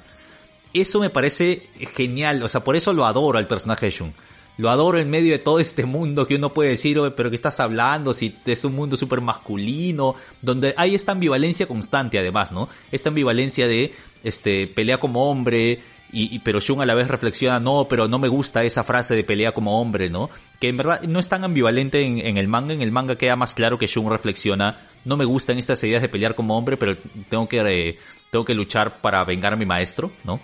[0.74, 4.14] Eso me parece genial, o sea, por eso lo adoro al personaje de Shun.
[4.58, 7.60] Lo adoro en medio de todo este mundo que uno puede decir, pero ¿qué estás
[7.60, 8.14] hablando?
[8.14, 12.70] Si es un mundo súper masculino, donde hay esta ambivalencia constante además, ¿no?
[12.92, 13.94] Esta ambivalencia de
[14.24, 15.82] este, pelea como hombre,
[16.12, 19.26] y, pero Shun a la vez reflexiona, no, pero no me gusta esa frase de
[19.26, 20.30] pelea como hombre, ¿no?
[20.62, 23.54] Que en verdad no es tan ambivalente en, el manga, en el manga queda más
[23.54, 26.96] claro que Shun reflexiona, no me gustan estas ideas de pelear como hombre, pero
[27.28, 27.98] tengo que, eh,
[28.32, 30.40] tengo que luchar para vengar a mi maestro, ¿no?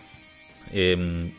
[0.73, 1.31] Em,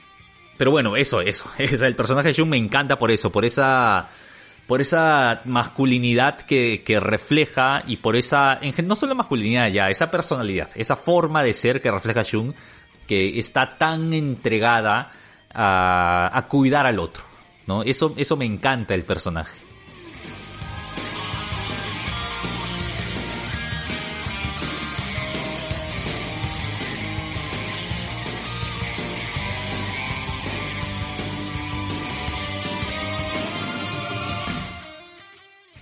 [0.62, 1.50] pero bueno, eso, eso.
[1.58, 4.08] el personaje de Shun me encanta por eso, por esa
[4.68, 10.70] por esa masculinidad que, que refleja y por esa, no solo masculinidad ya, esa personalidad,
[10.76, 12.54] esa forma de ser que refleja Shun,
[13.08, 15.10] que está tan entregada
[15.52, 17.24] a, a cuidar al otro,
[17.66, 17.82] ¿no?
[17.82, 19.58] Eso, eso me encanta el personaje.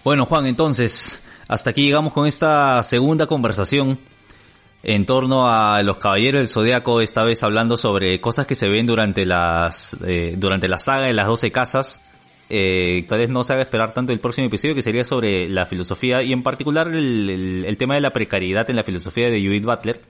[0.03, 3.99] Bueno, Juan, entonces, hasta aquí llegamos con esta segunda conversación
[4.83, 8.87] en torno a los Caballeros del Zodiaco, esta vez hablando sobre cosas que se ven
[8.87, 12.03] durante las eh, durante la saga de las 12 casas.
[12.49, 15.67] Eh, tal vez no se haga esperar tanto el próximo episodio que sería sobre la
[15.67, 20.01] filosofía y en particular el, tema de la precariedad en la filosofía de Judith Butler,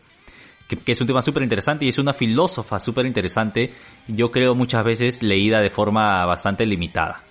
[0.69, 3.73] que, que es un tema súper interesante y es una filósofa súper interesante,
[4.07, 7.25] yo creo muchas veces leída de forma bastante limitada.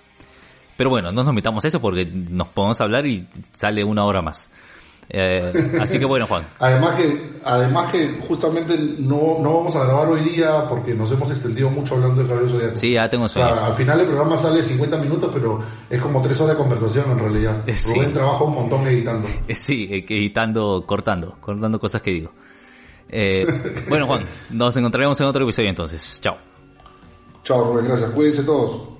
[0.80, 4.48] Pero bueno, no nos metamos eso porque nos podemos hablar y sale una hora más.
[5.10, 6.42] Eh, así que bueno, Juan.
[6.58, 11.30] además que, además que justamente no, no vamos a grabar hoy día porque nos hemos
[11.32, 12.76] extendido mucho hablando de Cabello Zodíaco.
[12.76, 13.50] Sí, ya tengo sueño.
[13.50, 16.62] O sea, al final el programa sale 50 minutos, pero es como 3 horas de
[16.62, 17.62] conversación en realidad.
[17.74, 17.92] Sí.
[17.92, 19.28] Rubén trabaja un montón editando.
[19.48, 22.32] Eh, sí, eh, editando, cortando, cortando cosas que digo.
[23.86, 26.18] bueno, Juan, nos encontraremos en otro episodio entonces.
[26.22, 26.38] Chao.
[27.44, 28.12] Chao, Rubén, gracias.
[28.12, 28.99] Cuídense todos.